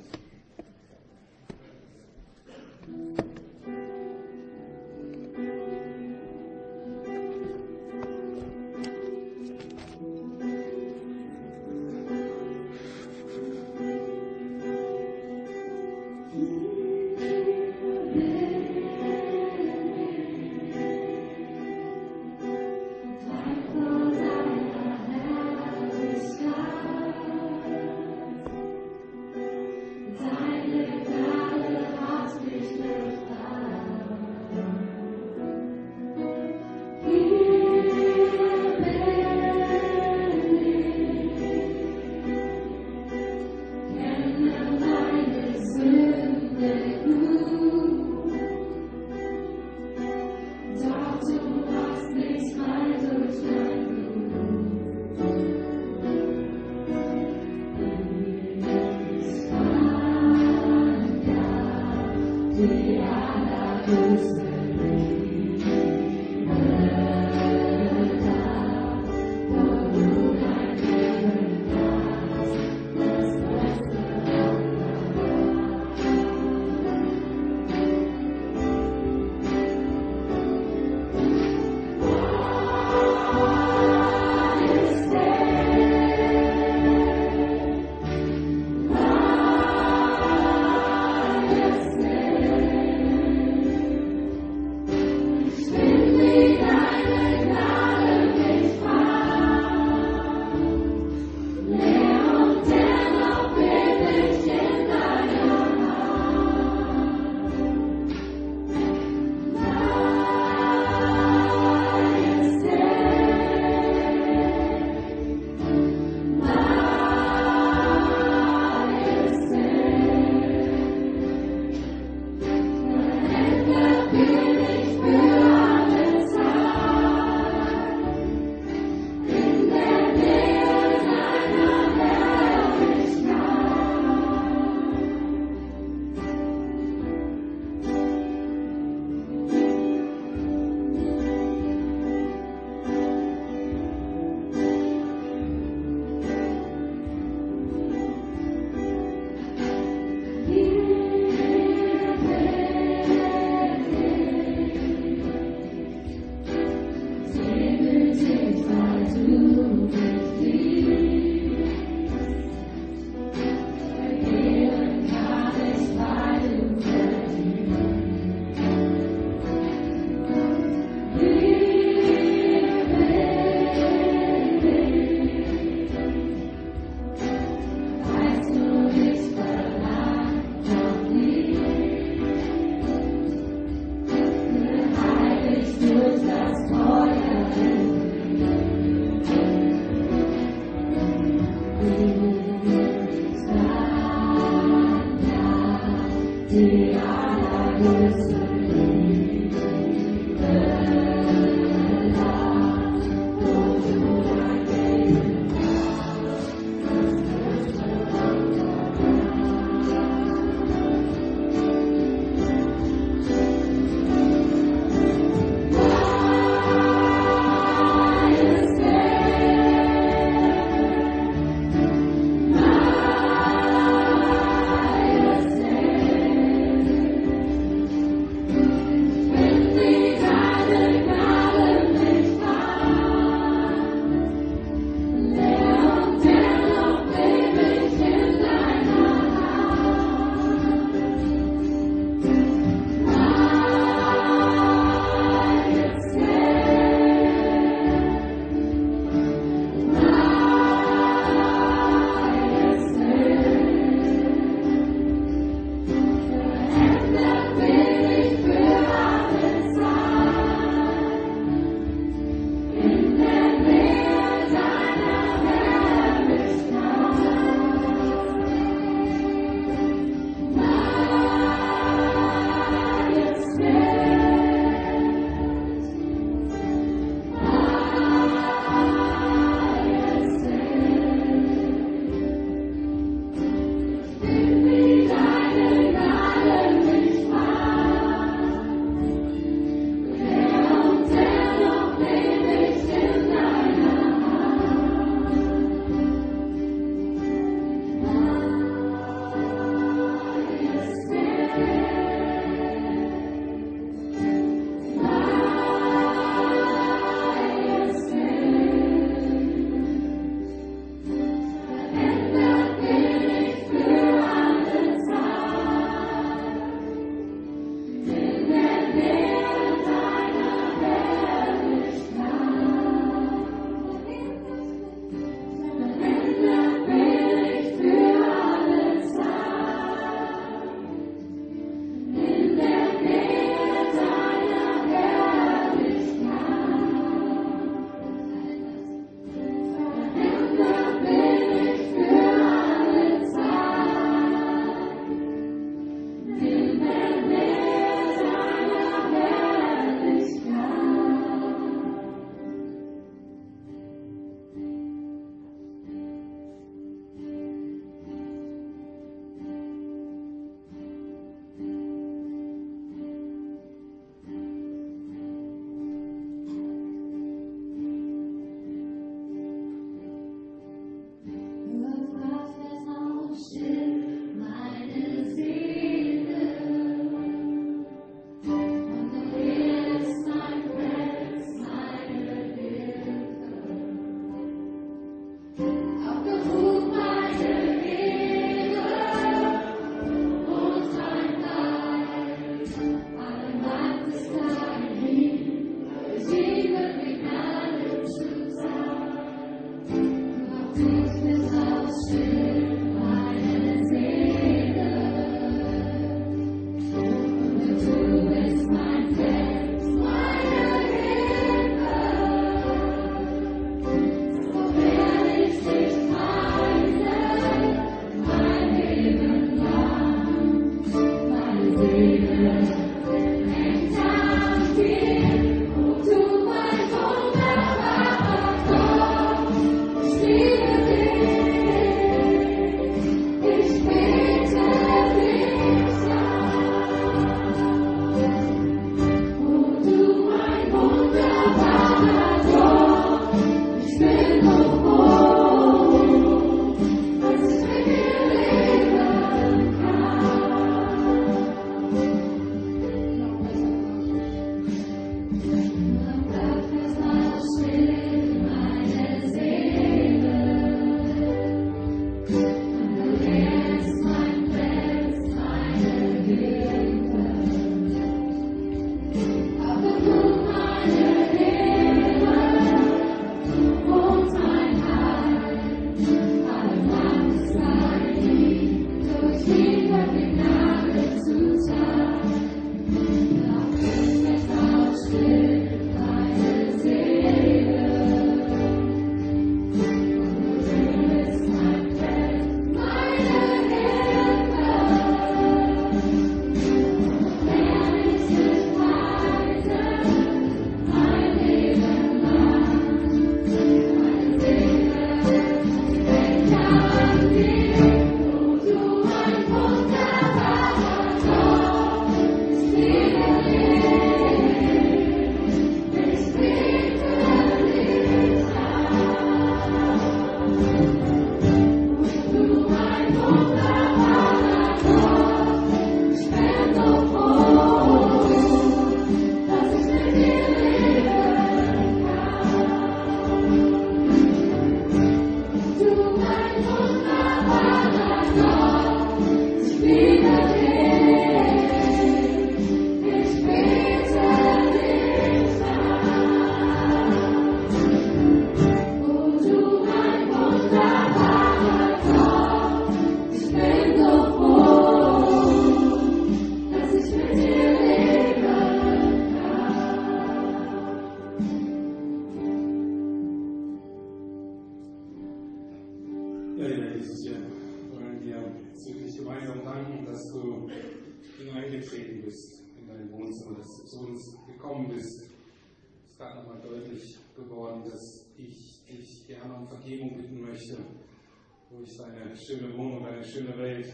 Schöne 583.33 583.57
Welt 583.57 583.87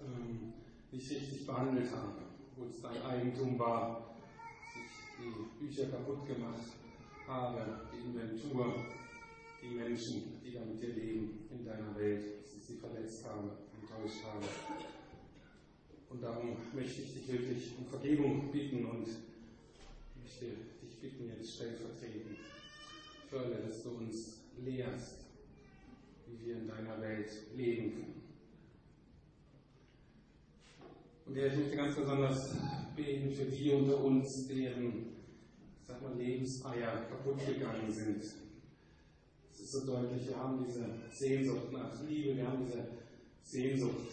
ähm, 0.00 0.52
nicht 0.92 1.10
richtig 1.10 1.44
behandelt 1.44 1.90
habe, 1.90 2.22
wo 2.54 2.66
es 2.66 2.80
dein 2.80 3.02
Eigentum 3.02 3.58
war, 3.58 4.14
dass 4.62 4.76
ich 4.76 5.18
die 5.18 5.66
Bücher 5.66 5.86
kaputt 5.90 6.24
gemacht 6.24 6.62
habe, 7.26 7.80
die 7.92 8.06
Inventur, 8.06 8.76
die 9.60 9.74
Menschen, 9.74 10.40
die 10.40 10.52
da 10.52 10.60
mit 10.60 10.80
dir 10.80 10.94
leben 10.94 11.48
in 11.50 11.64
deiner 11.64 11.96
Welt, 11.96 12.40
dass 12.40 12.54
ich 12.54 12.62
sie 12.62 12.76
verletzt 12.76 13.24
habe, 13.26 13.50
enttäuscht 13.80 14.22
habe. 14.24 14.46
Und 16.08 16.22
darum 16.22 16.58
möchte 16.72 17.02
ich 17.02 17.14
dich 17.14 17.32
wirklich 17.32 17.72
um 17.76 17.86
Vergebung 17.86 18.52
bitten 18.52 18.84
und 18.84 19.08
möchte 20.22 20.46
dich 20.80 21.00
bitten, 21.00 21.28
jetzt 21.28 21.56
stellvertretend, 21.56 22.38
Förde, 23.28 23.64
dass 23.66 23.82
du 23.82 23.90
uns 23.96 24.42
lehrst, 24.64 25.24
wie 26.28 26.46
wir 26.46 26.58
in 26.58 26.68
deiner 26.68 27.00
Welt 27.00 27.30
leben 27.56 27.90
können. 27.90 28.17
Und 31.28 31.36
Herr, 31.36 31.48
ich 31.48 31.58
möchte 31.58 31.76
ganz 31.76 31.94
besonders 31.94 32.56
beten 32.96 33.30
für 33.30 33.44
die 33.44 33.70
unter 33.72 34.02
uns, 34.02 34.48
deren 34.48 35.08
sag 35.86 36.00
mal, 36.00 36.16
Lebenseier 36.16 37.04
kaputt 37.10 37.44
gegangen 37.46 37.92
sind. 37.92 38.22
Es 39.52 39.60
ist 39.60 39.72
so 39.72 39.84
deutlich, 39.84 40.26
wir 40.26 40.38
haben 40.38 40.64
diese 40.64 40.86
Sehnsucht 41.12 41.70
nach 41.70 41.92
Liebe, 42.08 42.34
wir 42.34 42.46
haben 42.46 42.64
diese 42.64 42.88
Sehnsucht 43.42 44.06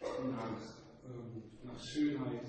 nach, 0.00 0.58
ähm, 1.04 1.42
nach 1.64 1.78
Schönheit. 1.84 2.46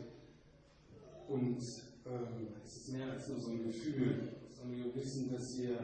Und 1.27 1.57
ähm, 2.05 2.47
es 2.63 2.77
ist 2.77 2.93
mehr 2.93 3.11
als 3.11 3.27
nur 3.27 3.39
so 3.41 3.51
ein 3.51 3.65
Gefühl, 3.65 4.29
sondern 4.53 4.77
wir 4.77 4.95
wissen, 4.95 5.29
dass 5.29 5.61
wir 5.61 5.77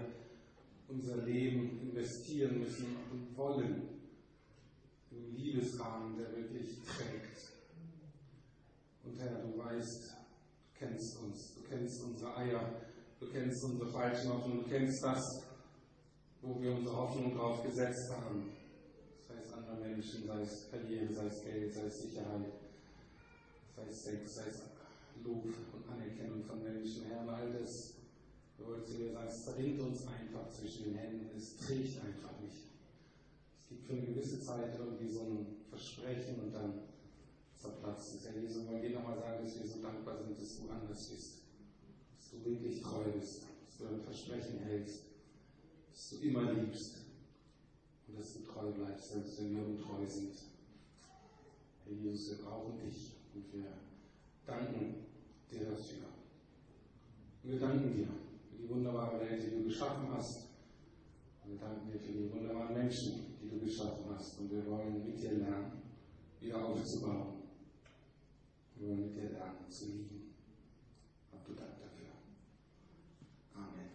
unser 0.87 1.17
Leben 1.17 1.81
investieren 1.81 2.59
müssen 2.59 2.95
und 3.11 3.35
wollen 3.35 3.89
einen 5.11 5.35
Liebesrahmen, 5.35 6.15
der 6.15 6.33
wirklich 6.33 6.77
trägt. 6.85 7.50
Und 9.03 9.19
Herr, 9.19 9.41
du 9.41 9.57
weißt, 9.57 10.11
du 10.11 10.79
kennst 10.79 11.17
uns, 11.19 11.55
du 11.55 11.61
kennst 11.67 12.03
unsere 12.03 12.37
Eier, 12.37 12.81
du 13.19 13.27
kennst 13.27 13.63
unsere 13.63 13.89
falschen 13.89 14.31
Hoffnungen, 14.31 14.63
du 14.63 14.69
kennst 14.69 15.03
das, 15.03 15.43
wo 16.41 16.61
wir 16.61 16.73
unsere 16.73 16.95
Hoffnung 16.95 17.35
drauf 17.35 17.63
gesetzt 17.63 18.11
haben. 18.11 18.51
Sei 19.27 19.35
es 19.39 19.53
andere 19.53 19.77
Menschen, 19.77 20.25
sei 20.27 20.41
es 20.41 20.69
Karriere, 20.69 21.13
sei 21.13 21.25
es 21.25 21.43
Geld, 21.43 21.73
sei 21.73 21.85
es 21.85 22.01
Sicherheit, 22.01 22.53
sei 23.75 23.83
es 23.89 24.03
Sex, 24.03 24.35
sei 24.35 24.47
es 24.49 24.61
Lob 25.23 25.45
und 25.45 25.89
Anerkennung 25.89 26.43
von 26.43 26.63
Menschen. 26.63 27.05
Herr, 27.05 27.21
und 27.21 27.29
all 27.29 27.51
das, 27.53 27.93
du 28.57 28.65
wolltest 28.65 28.97
dir 28.97 29.11
sagen, 29.11 29.27
es 29.27 29.45
zerringt 29.45 29.79
uns 29.79 30.07
einfach 30.07 30.49
zwischen 30.51 30.85
den 30.85 30.95
Händen, 30.95 31.29
es 31.37 31.57
trägt 31.57 31.97
einfach 32.03 32.39
nicht. 32.41 32.69
Es 33.63 33.69
gibt 33.69 33.85
für 33.85 33.93
eine 33.93 34.05
gewisse 34.05 34.39
Zeit 34.41 34.77
irgendwie 34.77 35.09
so 35.09 35.21
ein 35.21 35.45
Versprechen 35.69 36.39
und 36.39 36.53
dann 36.53 36.90
zerplatzt 37.61 38.15
es. 38.15 38.25
Herr 38.27 38.41
Jesus, 38.41 38.67
wollen 38.67 38.81
wir 38.81 38.89
nochmal 38.89 39.19
sagen, 39.19 39.43
dass 39.43 39.59
wir 39.59 39.67
so 39.67 39.81
dankbar 39.81 40.17
sind, 40.17 40.39
dass 40.39 40.57
du 40.57 40.69
anders 40.69 41.09
bist. 41.09 41.41
Dass 42.17 42.31
du 42.31 42.45
wirklich 42.45 42.81
treu 42.81 43.03
bist, 43.11 43.43
dass 43.67 43.77
du 43.77 43.85
dein 43.85 44.01
Versprechen 44.01 44.59
hältst, 44.59 45.03
dass 45.91 46.09
du 46.09 46.15
immer 46.27 46.51
liebst 46.53 46.97
und 48.07 48.19
dass 48.19 48.33
du 48.33 48.39
treu 48.43 48.71
bleibst, 48.71 49.11
selbst 49.11 49.39
wenn 49.39 49.55
wir 49.55 49.65
untreu 49.65 50.05
sind. 50.07 50.33
Herr 51.85 51.93
Jesus, 51.93 52.29
wir 52.31 52.45
brauchen 52.45 52.79
dich 52.79 53.17
und 53.35 53.53
wir 53.53 53.73
danken 54.45 54.95
dir 55.51 55.65
dafür. 55.65 56.07
Und 57.43 57.51
wir 57.51 57.59
danken 57.59 57.93
dir 57.93 58.07
für 58.49 58.57
die 58.57 58.69
wunderbare 58.69 59.19
Welt, 59.19 59.43
die 59.43 59.55
du 59.55 59.63
geschaffen 59.63 60.07
hast. 60.13 60.47
Wir 61.45 61.57
danken 61.57 61.91
dir 61.91 61.99
für 61.99 62.13
die 62.13 62.31
wunderbaren 62.31 62.73
Menschen, 62.73 63.37
die 63.41 63.49
du 63.49 63.59
geschaffen 63.59 64.05
hast. 64.15 64.39
Und 64.39 64.51
wir 64.51 64.65
wollen 64.67 65.05
mit 65.05 65.19
dir 65.19 65.33
lernen, 65.33 65.81
wieder 66.39 66.63
aufzubauen. 66.63 67.30
Wir 68.81 68.89
wollen 68.89 69.01
mit 69.01 69.13
dir 69.13 69.29
lernen 69.29 69.69
zu 69.69 69.85
lieben. 69.85 70.33
Hab 71.31 71.45
du 71.45 71.53
Dank 71.53 71.77
dafür. 71.77 72.17
Amen. 73.53 73.93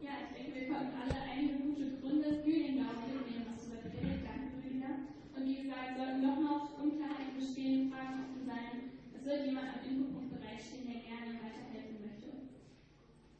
Ja, 0.00 0.12
ich 0.24 0.32
denke, 0.32 0.56
wir 0.56 0.66
konnten 0.72 0.96
alle 1.04 1.20
einige 1.20 1.68
gute 1.68 2.00
Gründe 2.00 2.40
für 2.40 2.56
den 2.64 2.80
Glauben 2.80 3.12
nehmen, 3.12 3.44
was 3.52 3.60
du 3.60 3.76
erzählt. 3.76 4.24
Danke, 4.24 4.56
Julia. 4.56 5.04
Und 5.36 5.44
wie 5.44 5.60
gesagt, 5.60 6.00
sollten 6.00 6.24
doch 6.24 6.40
noch 6.40 6.80
Unklarheiten 6.80 7.36
bestehen, 7.36 7.92
Fragen 7.92 8.24
offen 8.24 8.40
sein. 8.48 8.88
Es 9.12 9.20
wird 9.28 9.44
jemand 9.44 9.68
am 9.68 9.84
Infopunkt 9.84 10.32
bereitstehen, 10.32 10.88
der 10.88 11.04
gerne 11.04 11.36
weiterhelfen 11.44 12.08
möchte. 12.08 12.56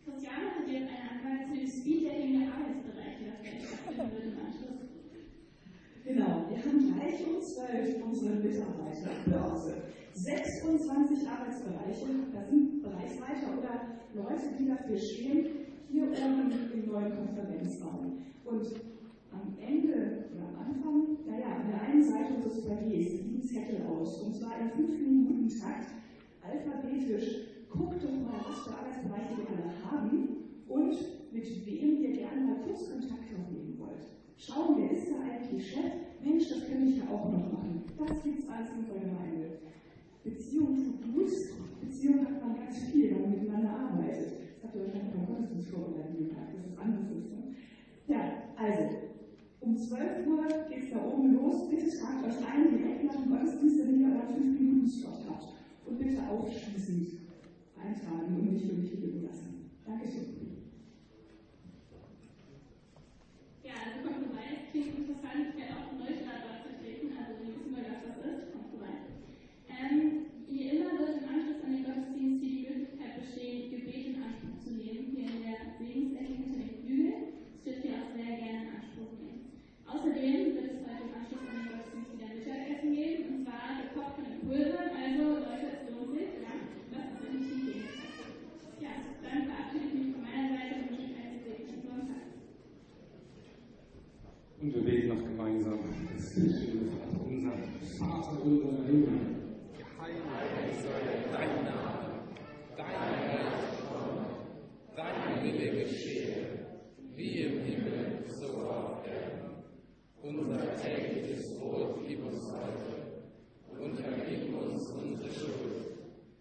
Christiane 0.05 0.61
hat 0.61 0.69
jetzt 0.69 0.93
eine 0.93 1.09
Anfrage 1.09 1.49
zu 1.49 1.57
dem 1.57 1.73
Speed-Dating 1.73 2.33
der 2.37 2.53
Arbeitsbereiche, 2.53 3.33
das 3.33 3.41
gleich 3.41 3.65
stattfinden 3.65 4.13
wird 4.13 4.29
im 4.29 4.45
Anschluss. 4.45 4.89
Genau, 6.09 6.49
wir 6.49 6.57
haben 6.65 6.81
gleich 6.89 7.21
um 7.21 7.37
12 7.37 8.03
unsere 8.03 8.37
Mitarbeiterbörse. 8.37 9.83
26 10.15 11.29
Arbeitsbereiche, 11.29 12.07
das 12.33 12.49
sind 12.49 12.83
Bereichsleiter 12.83 13.59
oder 13.59 13.98
Leute, 14.15 14.57
die 14.59 14.67
dafür 14.67 14.97
stehen, 14.97 15.47
hier 15.91 16.05
oben 16.05 16.53
im 16.73 16.87
neuen 16.91 17.13
Konferenzraum. 17.17 18.19
Und 18.45 18.67
am 19.33 19.57
Ende 19.61 20.25
oder 20.35 20.49
am 20.49 20.67
Anfang, 20.67 21.19
naja, 21.27 21.61
an 21.61 21.69
der 21.71 21.83
einen 21.83 22.03
Seite 22.03 22.35
unseres 22.35 22.65
Foyers 22.65 23.13
liegen 23.13 23.43
Zettel 23.43 23.83
aus, 23.87 24.23
und 24.23 24.35
zwar 24.35 24.61
in 24.61 24.71
5 24.71 25.01
Minuten 25.01 25.49
Takt, 25.49 25.89
alphabetisch. 26.43 27.49
Guckt 27.71 28.03
doch 28.03 28.11
mal, 28.11 28.41
was 28.49 28.65
für 28.65 28.73
Arbeitsbereiche 28.79 29.37
wir 29.37 29.49
alle 29.53 29.71
haben 29.85 30.29
und 30.69 30.97
mit 31.33 31.67
wem 31.67 32.01
ihr 32.01 32.13
gerne 32.13 32.41
mal 32.41 32.57
kurz 32.65 32.91
Kontakt 32.91 33.29
aufnehmen 33.37 33.77
wollt. 33.79 34.07
Schauen, 34.37 34.77
wer 34.79 34.91
ist 34.91 35.11
da 35.11 35.21
eigentlich 35.21 35.71
Chef? 35.71 35.93
Mensch, 36.25 36.49
das 36.49 36.67
könnte 36.67 36.87
ich 36.89 36.97
ja 36.97 37.05
auch 37.11 37.31
noch 37.31 37.53
machen. 37.53 37.83
Das 37.99 38.23
gibt's 38.23 38.49
alles 38.49 38.71
in 38.71 38.79
unserer 38.79 39.01
Gemeinde. 39.01 39.59
Beziehung 40.25 40.77
tut 40.77 41.15
gut. 41.15 41.31
Also, 48.69 48.97
um 49.61 49.77
12 49.77 50.27
Uhr 50.27 50.47
geht 50.69 50.85
es 50.85 50.91
da 50.91 51.05
oben 51.05 51.35
los. 51.35 51.69
Bitte 51.69 51.89
tragt 51.99 52.27
euch 52.27 52.39
ein, 52.47 52.77
direkt 52.77 53.05
nach 53.05 53.17
dem 53.17 53.31
Gottesdienst, 53.31 53.79
wenn 53.81 54.01
ihr 54.01 54.07
euren 54.07 54.35
5 54.35 54.61
Minuten 54.61 54.87
Slot 54.87 55.25
habt. 55.29 55.49
Und 55.87 55.99
bitte 55.99 56.21
aufschließend 56.29 57.09
eintragen 57.83 58.35
und 58.37 58.53
nicht 58.53 58.67
für 58.67 58.75
mich 58.75 58.93
liegen 58.93 59.23
lassen. 59.25 59.71
Dankeschön. 59.87 60.37
Ja, 63.65 63.73
also 63.85 64.05
kommt 64.05 64.27
vorbei. 64.27 64.69
Klingt 64.71 64.99
interessant. 64.99 65.49
Ich 65.49 65.57
werde 65.57 65.75
auch 65.81 65.89
einen 65.91 66.01
Neustart 66.01 66.41
dort 66.45 66.61
vertreten. 66.69 67.09
Also, 67.17 67.41
wir 67.41 67.49
wissen 67.57 67.73
mal, 67.73 67.85
was 67.89 68.05
das 68.05 68.17
ist. 68.21 68.53
Kommt 68.53 68.69
vorbei. 68.73 68.95
Ähm, 69.69 70.29
wie 70.49 70.69
immer 70.77 70.93
wird 70.99 71.21
im 71.21 71.29
Anschluss 71.29 71.65
an 71.65 71.73
den 71.73 71.85
Gottesdienst 71.85 72.41
hier 72.45 72.53
die 72.53 72.69
Möglichkeit 72.69 73.15
bestehen, 73.21 73.71
Gebet 73.73 74.07
in 74.13 74.23
Anspruch 74.23 74.57
zu 74.61 74.71
nehmen. 74.77 75.17
Hier 75.17 75.29
in 75.29 75.41
der 75.45 75.57
Segensecke 75.81 76.33
hinter 76.37 76.61
dem 76.61 76.77
Flügel. 76.85 77.13
Das 77.49 77.61
dürft 77.65 77.85
ihr 77.85 77.97
auch 77.97 78.13
sehr 78.13 78.33
gerne 78.37 78.61
in 78.65 78.73
Anspruch 78.77 79.13
nehmen. 79.21 79.41
Außerdem 79.89 80.37
wird 80.57 80.69
es 80.73 80.81
heute 80.85 81.05
im 81.05 81.13
Anschluss 81.17 81.45
an 81.49 81.57
den 81.57 81.69
Gottesdienst 81.69 82.13
wieder 82.17 82.29
Mittagessen 82.33 82.93
geben. 82.93 83.25
Und 83.29 83.41
zwar 83.45 83.77
gekocht 83.81 84.15
von 84.17 84.25
den 84.25 84.41
Pulvern. 84.45 84.89
Also, 84.97 85.25
Leute, 85.45 85.69
es 85.77 85.85
lohnt 85.93 86.13
sich. 86.17 86.33
Ja, 86.45 86.53
das 86.93 87.05
ist 87.05 87.21
definitiv 87.21 87.61
gehen. 87.69 87.89
Ja, 88.81 88.93
dann 89.21 89.41
verabschiede 89.49 89.85
ich 89.85 89.95
mich 90.01 90.09
von 90.17 90.23
meiner 90.25 90.49
Seite 90.49 90.73
und 90.81 90.89
wünsche 90.89 91.05
euch 91.09 91.17
einen 91.21 91.35
gesegneten 91.39 91.81
Sonntag. 91.85 92.25
Und 94.61 94.69
wir 94.75 94.83
beten 94.83 95.09
noch 95.13 95.23
gemeinsam. 95.29 95.79
Das 95.85 96.25
ist 96.25 96.37
der 96.37 96.51
schöne 96.57 96.89
Vater 96.91 97.21
unser. 97.29 97.53
Vater 97.99 98.35
unser 98.45 98.69
im 98.69 98.85
Himmel. 98.87 99.19
Geheiligt 99.77 100.79
sei 100.83 101.01
dein 101.33 101.65
Name. 101.65 102.27
Dein 102.77 102.87
Reich 102.87 103.77
komme. 103.87 104.25
Dein 104.97 105.43
Wille 105.45 105.69
geschehe. 105.83 106.47
Wie 107.15 107.43
im 107.43 107.61
Himmel, 107.65 108.25
so 108.27 108.47
auf 108.47 109.07
Erden. 109.07 109.65
Unser 110.23 110.77
tägliches 110.77 111.59
Brot 111.59 112.01
gib 112.07 112.25
uns 112.25 112.45
heute. 112.53 112.95
Und 113.81 113.97
vergib 113.97 114.55
uns 114.57 114.91
unsere 114.91 115.31
Schuld. 115.33 115.99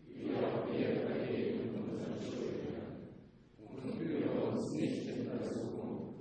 Wie 0.07 0.30
auch 0.36 0.67
wir 0.71 0.89
vergeben 1.05 1.69
unseren 1.78 2.17
Schuldigern. 2.21 2.93
Und 3.61 3.93
führe 3.95 4.30
uns 4.51 4.71
nicht 4.73 5.07
in 5.07 5.28
Versuchung, 5.28 6.13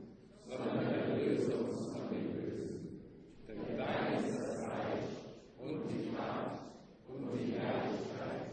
sondern 0.48 0.86
erlöse 0.86 1.56
uns 1.56 1.86
von 1.88 2.08
dem 2.10 2.32
Bösen. 2.32 3.00
Denn 3.48 3.76
dein 3.76 4.24
ist 4.24 4.38
das 4.38 4.62
Reich 4.62 5.08
und 5.58 5.80
die 5.90 6.10
Macht 6.12 6.60
und 7.08 7.28
die 7.34 7.52
Herrlichkeit 7.52 8.46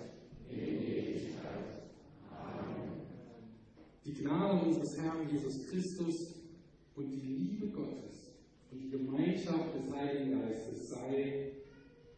in 0.49 0.57
Ewigkeit. 0.59 1.67
Amen. 2.31 3.07
Die 4.05 4.13
Gnade 4.13 4.65
unseres 4.65 4.92
Herrn 5.03 5.29
Jesus 5.29 5.67
Christus 5.67 6.33
und 6.95 7.09
die 7.09 7.19
Liebe 7.19 7.67
Gottes 7.67 8.31
und 8.71 8.79
die 8.79 8.89
Gemeinschaft 8.89 9.75
des 9.75 9.93
Heiligen 9.93 10.39
Geistes 10.41 10.89
sei 10.89 11.51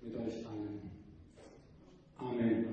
mit 0.01 0.15
euch 0.15 0.45
allen. 0.45 0.91
Amen. 2.17 2.67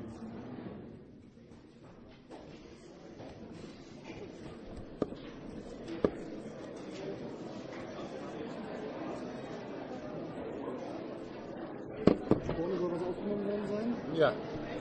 Vorne 12.56 12.76
soll 12.76 12.92
was 12.92 13.02
aufgenommen 13.02 13.46
worden 13.48 13.66
sein? 13.68 14.16
Ja. 14.16 14.32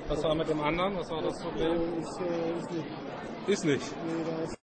Was 0.08 0.24
war 0.24 0.36
mit 0.36 0.50
dem 0.50 0.60
anderen? 0.60 0.96
Was 0.98 1.10
war 1.10 1.22
das 1.22 1.42
Problem? 1.42 2.00
Ist, 2.00 2.20
äh, 2.20 2.58
ist 2.58 2.72
nicht. 2.72 2.86
Ist 3.48 3.66
nicht. 3.66 4.58